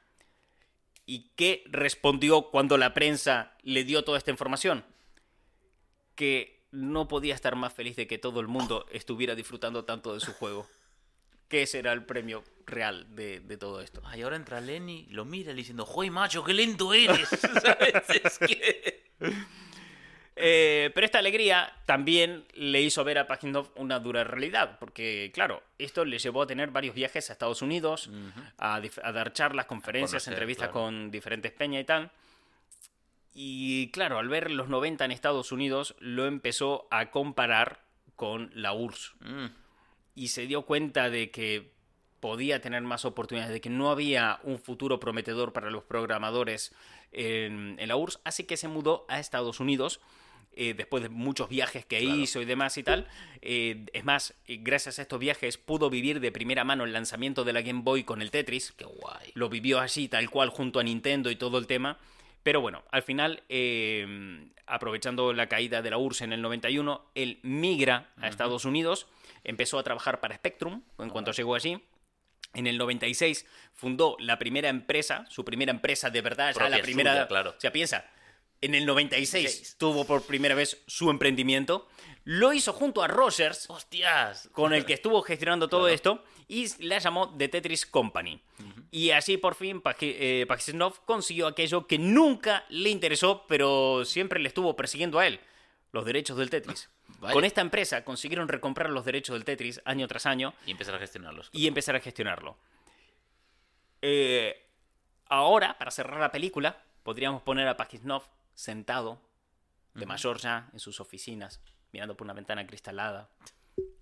[1.05, 4.83] ¿Y qué respondió cuando la prensa le dio toda esta información?
[6.15, 10.19] Que no podía estar más feliz de que todo el mundo estuviera disfrutando tanto de
[10.19, 10.67] su juego.
[11.47, 14.01] Que ese era el premio real de, de todo esto.
[14.03, 17.29] Ay, ahora entra Lenny, lo mira diciendo, ¡Joy, macho, qué lento eres!
[17.61, 18.09] ¿Sabes?
[18.09, 19.13] Es que...
[20.37, 25.63] Eh, pero esta alegría también le hizo ver a Pajitnov una dura realidad, porque claro,
[25.79, 28.09] esto le llevó a tener varios viajes a Estados Unidos,
[28.57, 28.81] a,
[29.13, 30.85] dar charlas, conferencias, conocer, entrevistas claro.
[30.85, 32.11] con diferentes peñas y tal.
[33.33, 38.73] Y claro, al ver los 90 en Estados Unidos, lo empezó a comparar con la
[38.73, 39.47] URSS Mm,
[40.15, 41.73] y se dio cuenta de que
[42.19, 46.73] podía tener más oportunidades, de que no había un futuro prometedor para los programadores
[47.11, 49.99] en, en la URSS, así que se mudó a Estados Unidos.
[50.55, 52.15] Eh, después de muchos viajes que Claro.
[52.19, 53.07] hizo y demás y tal.
[53.41, 57.43] Eh, es más, eh, gracias a estos viajes pudo vivir de primera mano el lanzamiento
[57.43, 58.71] de la Game Boy con el Tetris.
[58.71, 59.31] qué guay.
[59.33, 61.97] Lo vivió así, tal cual, junto a Nintendo y todo el tema.
[62.43, 67.39] Pero bueno, al final, eh, aprovechando la caída de la URSS en el 91, él
[67.43, 69.07] migra a Estados Unidos,
[69.43, 71.81] empezó a trabajar para Spectrum en cuanto llegó allí.
[72.53, 77.11] En el 96 fundó la primera empresa, su primera empresa de verdad, ya la primera.
[77.13, 77.53] suya, claro.
[77.57, 78.05] O sea, piensa,
[78.65, 79.75] en el 96 Seis.
[79.77, 81.87] tuvo por primera vez su emprendimiento.
[82.23, 84.49] Lo hizo junto a Rogers, ¡Hostias!
[84.51, 85.93] con el que estuvo gestionando todo Claro.
[85.95, 88.41] esto y la llamó The Tetris Company.
[88.91, 94.39] Y así por fin Paj- eh, Pajitnov consiguió aquello que nunca le interesó, pero siempre
[94.39, 95.39] le estuvo persiguiendo a él,
[95.91, 96.89] los derechos del Tetris.
[97.31, 100.99] Con esta empresa consiguieron recomprar los derechos del Tetris año tras año Y empezar a
[100.99, 101.49] gestionarlos.
[101.51, 102.57] y empezar a gestionarlo.
[104.01, 104.61] Eh,
[105.27, 108.23] ahora, para cerrar la película, podríamos poner a Pajitnov
[108.55, 109.21] sentado,
[109.93, 113.29] de mayor ya, en sus oficinas, mirando por una ventana cristalada,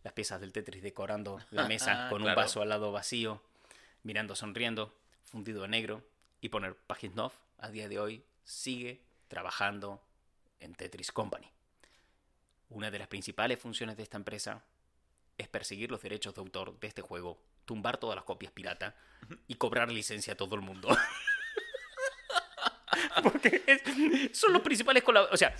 [0.03, 3.41] las piezas del Tetris decorando la mesa con un vaso al lado vacío,
[4.03, 4.93] mirando sonriendo,
[5.23, 6.03] fundido de negro,
[6.41, 10.03] y poner Pajitnov a día de hoy sigue trabajando
[10.59, 11.49] en Tetris Company.
[12.69, 14.63] Una de las principales funciones de esta empresa
[15.37, 18.95] es perseguir los derechos de autor de este juego, tumbar todas las copias pirata
[19.47, 20.89] y cobrar licencia a todo el mundo.
[23.23, 25.55] Porque es- son los principales colab- o sea,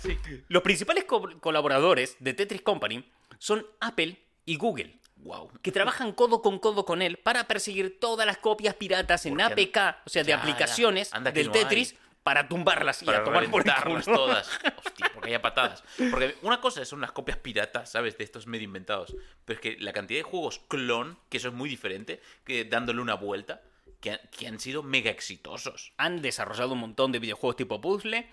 [0.48, 3.04] los principales co- colaboradores de Tetris Company
[3.38, 5.50] son Apple y Google, ¡Wow!
[5.62, 9.68] que trabajan codo con codo con él para perseguir todas las copias piratas en Porque
[9.72, 10.42] APK, o sea, de ya, ya.
[10.42, 14.16] aplicaciones que del no Tetris para tumbarlas y Para a tomar por el reventarlas culo.
[14.16, 14.48] todas.
[14.86, 15.84] Hostia, porque haya patadas.
[16.10, 18.16] Porque una cosa son las copias piratas, ¿sabes?
[18.16, 19.14] De estos medio inventados.
[19.44, 23.02] Pero es que la cantidad de juegos clon, que eso es muy diferente, que dándole
[23.02, 23.60] una vuelta,
[24.04, 25.92] que han, que han sido mega exitosos.
[25.96, 28.28] Han desarrollado un montón de videojuegos tipo puzzle,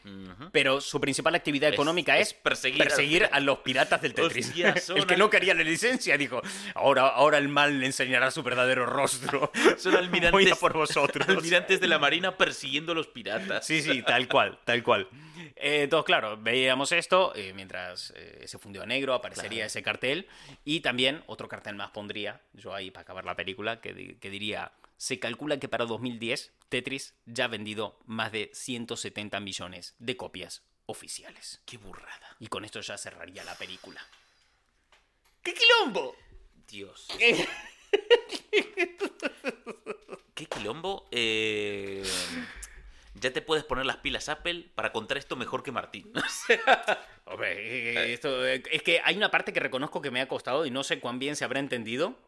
[0.51, 4.49] pero su principal actividad Es- económica es, es perseguir al- a los piratas del Tetris.
[4.49, 6.41] Hostia, el que al- no quería la licencia dijo,
[6.75, 9.49] ahora, ahora el mal le enseñará su verdadero rostro.
[9.77, 11.27] Son almirantes, Voy a por vosotros.
[11.29, 13.65] almirantes de la marina persiguiendo a los piratas.
[13.65, 15.07] Sí, sí, tal cual, tal cual.
[15.55, 19.67] Eh, entonces, claro, veíamos esto eh, mientras eh, se fundió a negro, aparecería Claro.
[19.67, 20.27] ese cartel.
[20.65, 23.93] Y también otro cartel más pondría, yo ahí para acabar la película, que
[24.29, 30.15] diría: Se calcula que para 2010 Tetris ya ha vendido más de 170 millones de
[30.15, 31.59] copias oficiales.
[31.65, 32.37] ¡Qué burrada!
[32.37, 33.99] Y con esto ya cerraría la película.
[35.41, 36.15] ¡Qué quilombo!
[36.67, 37.07] Dios.
[40.35, 41.09] ¿Qué quilombo?
[41.09, 42.03] Eh,
[43.15, 46.13] Ya te puedes poner las pilas Apple para contar esto mejor que Martín.
[47.25, 47.53] Hombre,
[48.09, 50.69] eh, esto, eh, es que hay una parte que reconozco que me ha costado y
[50.69, 52.19] no sé cuán bien se habrá entendido,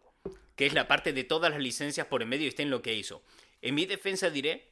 [0.55, 2.81] que es la parte de todas las licencias por en medio y está en lo
[2.81, 3.23] que hizo.
[3.61, 4.71] En mi defensa diré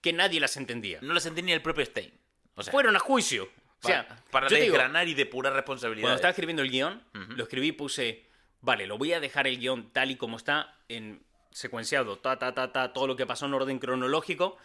[0.00, 0.98] que nadie las entendía.
[1.02, 2.12] No las entendía el propio Stein.
[2.54, 3.44] O sea, Fueron a juicio.
[3.44, 6.16] O para, sea, para te digo, desgranar y depurar cuando responsabilidades.
[6.16, 8.26] estaba escribiendo el guion, lo escribí y puse,
[8.60, 12.54] vale, lo voy a dejar el guion tal y como está, en secuenciado, ta, ta,
[12.54, 14.56] ta, ta, todo lo que pasó en orden cronológico.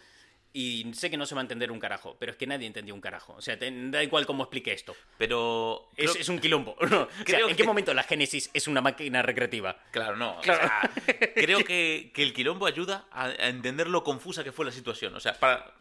[0.52, 2.94] Y sé que no se va a entender un carajo, pero es que nadie entendió
[2.94, 3.34] un carajo.
[3.34, 4.96] O sea, te- da igual cómo explique esto.
[5.18, 5.88] Pero.
[5.96, 6.76] Es, creo- es un quilombo.
[6.90, 9.76] No, o sea, creo ¿En qué momento la Génesis es una máquina recreativa?
[9.90, 10.38] Claro, no.
[10.38, 10.60] o Claro.
[10.66, 10.90] sea,
[11.34, 15.14] creo que, que el quilombo ayuda a, a entender lo confusa que fue la situación.
[15.14, 15.74] O sea, para.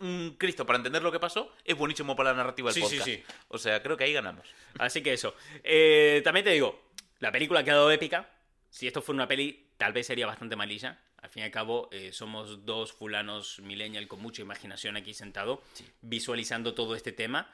[0.00, 2.96] Un Cristo, para entender lo que pasó, es buenísimo para la narrativa del Sí, sí,
[2.98, 3.04] podcast.
[3.08, 3.24] sí.
[3.48, 4.46] O sea, creo que ahí ganamos.
[4.78, 5.34] Así que eso.
[5.62, 8.28] Eh, también te digo, la película ha quedado épica.
[8.70, 10.98] Si esto fuera una peli, tal vez sería bastante malilla.
[11.34, 15.60] Al fin y al cabo, eh, somos dos fulanos millennial con mucha imaginación aquí sentado,
[16.00, 17.50] visualizando todo este tema.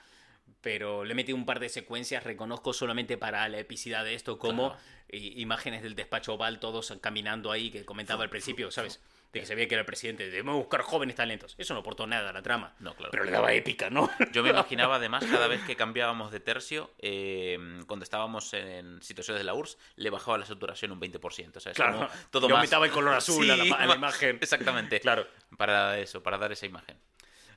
[0.60, 4.72] Pero le metí un par de secuencias, reconozco solamente para la epicidad de esto, como
[4.72, 4.82] Claro.
[5.12, 9.00] imágenes del despacho oval, todos caminando ahí, que comentaba al principio, ¿sabes?
[9.32, 11.54] De que se veía que era el presidente, debemos buscar jóvenes talentos.
[11.56, 12.74] Eso no aportó nada a la trama.
[12.80, 13.12] No, claro.
[13.12, 14.10] Pero le daba épica, ¿no?
[14.32, 17.56] Yo me imaginaba además cada vez que cambiábamos de tercio, eh,
[17.86, 21.56] cuando estábamos en situaciones de la URSS, le bajaba la saturación un 20%.
[21.56, 22.58] O sea, es Claro, como todo le más...
[22.60, 24.36] aumentaba el color azul a la a imagen.
[24.40, 25.00] Exactamente.
[25.00, 25.26] Claro.
[25.56, 26.98] Para eso, para dar esa imagen.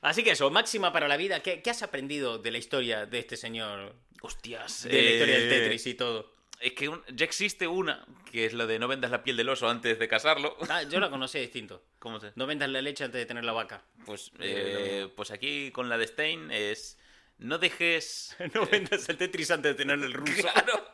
[0.00, 1.40] Así que eso, máxima para la vida.
[1.40, 3.94] ¿Qué, qué has aprendido de la historia de este señor?
[4.24, 4.84] Hostias.
[4.84, 6.33] De la historia del eh, Tetris y todo.
[6.64, 9.50] Es que un- ya existe una, que es la de no vendas la piel del
[9.50, 10.56] oso antes de casarlo.
[10.70, 11.82] Ah, yo la conocí distinto.
[11.98, 12.32] ¿Cómo se?
[12.36, 13.82] No vendas la leche antes de tener la vaca.
[14.06, 16.98] Pues, Eh, eh, pues aquí con la de Stein es...
[17.36, 18.34] No dejes...
[18.54, 20.32] No vendas el Tetris antes de tener el ruso.
[20.42, 20.90] Claro.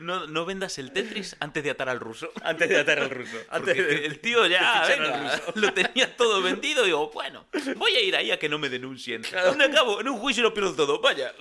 [0.00, 2.30] No, no vendas el Tetris antes de atar al ruso.
[2.42, 3.36] Antes de atar al ruso.
[3.48, 4.06] Antes de...
[4.06, 5.52] el tío ya venga, ruso.
[5.54, 6.84] lo tenía todo vendido.
[6.84, 9.22] Digo, bueno, voy a ir ahí a que no me denuncien.
[9.44, 11.00] Donde acabo, en un juicio lo pierdo todo.
[11.00, 11.32] Vaya.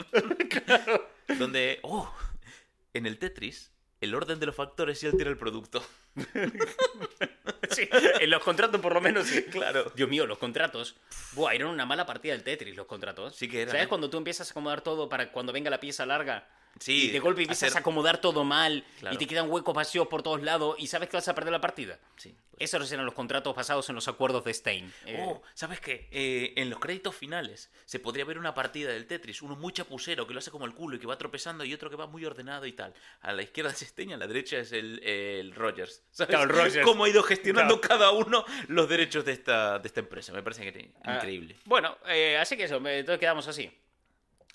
[1.39, 1.79] Donde.
[1.81, 2.13] Oh,
[2.93, 5.83] en el Tetris, el orden de los factores y altera el producto.
[7.69, 7.87] Sí,
[8.19, 9.43] en los contratos por lo menos sí.
[9.43, 9.93] Claro.
[9.95, 10.97] Dios mío, los contratos.
[11.33, 13.35] Buah, eran una mala partida del Tetris los contratos.
[13.35, 16.05] Sí que eran, ¿Sabes cuando tú empiezas a acomodar todo para cuando venga la pieza
[16.05, 16.49] larga?
[16.79, 19.13] Sí, Y de golpe empiezas hacer- a acomodar todo mal Claro.
[19.15, 21.61] y te quedan huecos vacíos por todos lados y sabes que vas a perder la
[21.61, 21.99] partida.
[22.17, 22.35] Sí.
[22.57, 24.93] Esos eran los contratos basados en los acuerdos de Stein.
[25.05, 26.07] Eh, Oh, ¿sabes qué?
[26.11, 30.27] Eh, en los créditos finales se podría ver una partida del Tetris, uno muy chapucero
[30.27, 32.23] que lo hace como el culo y que va tropezando y otro que va muy
[32.25, 32.93] ordenado y tal.
[33.21, 36.03] A la izquierda es Stein, a la derecha es el, el Rogers.
[36.11, 36.29] ¿Sabes?
[36.29, 36.85] Claro, el Rogers.
[36.85, 37.99] Cómo ha ido gestionando Claro.
[37.99, 40.31] cada uno los derechos de esta, de esta empresa.
[40.33, 41.55] Me parece que ah, increíble.
[41.65, 43.71] Bueno, eh, así que eso, entonces quedamos así.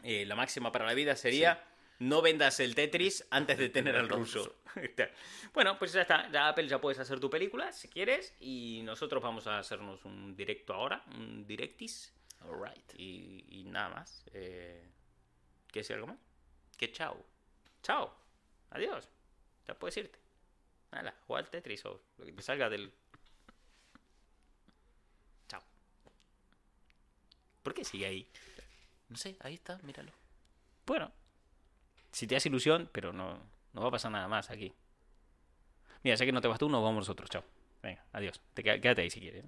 [0.05, 1.61] Eh, la máxima para la vida sería
[1.99, 4.57] no vendas el Tetris antes de tener al ruso.
[5.55, 6.31] bueno, pues ya está.
[6.31, 10.37] Ya Apple ya puedes hacer tu película si quieres y nosotros vamos a hacernos un
[10.37, 12.95] directo ahora, un directis Alright.
[12.97, 14.25] y, y nada más.
[14.33, 14.91] Eh,
[15.69, 16.19] ¿Quieres decir algo más?
[16.77, 17.25] Que chao.
[17.83, 18.15] Chao.
[18.71, 19.09] Adiós.
[19.67, 20.19] Ya puedes irte.
[20.93, 22.93] Nada, juega al Tetris o lo que te salga del.
[25.49, 25.63] Chao.
[27.63, 28.31] ¿Por qué sigue ahí?
[29.09, 30.13] No sé, ahí está, míralo.
[30.85, 31.13] Bueno,
[32.17, 33.39] si te hace ilusión, pero no,
[33.75, 34.73] no va a pasar nada más aquí.
[36.03, 37.29] Mira, sé que no te vas tú, nos vamos nosotros.
[37.29, 37.45] Chao.
[37.83, 38.41] Venga, adiós.
[38.55, 39.45] Te quédate ahí si quieres.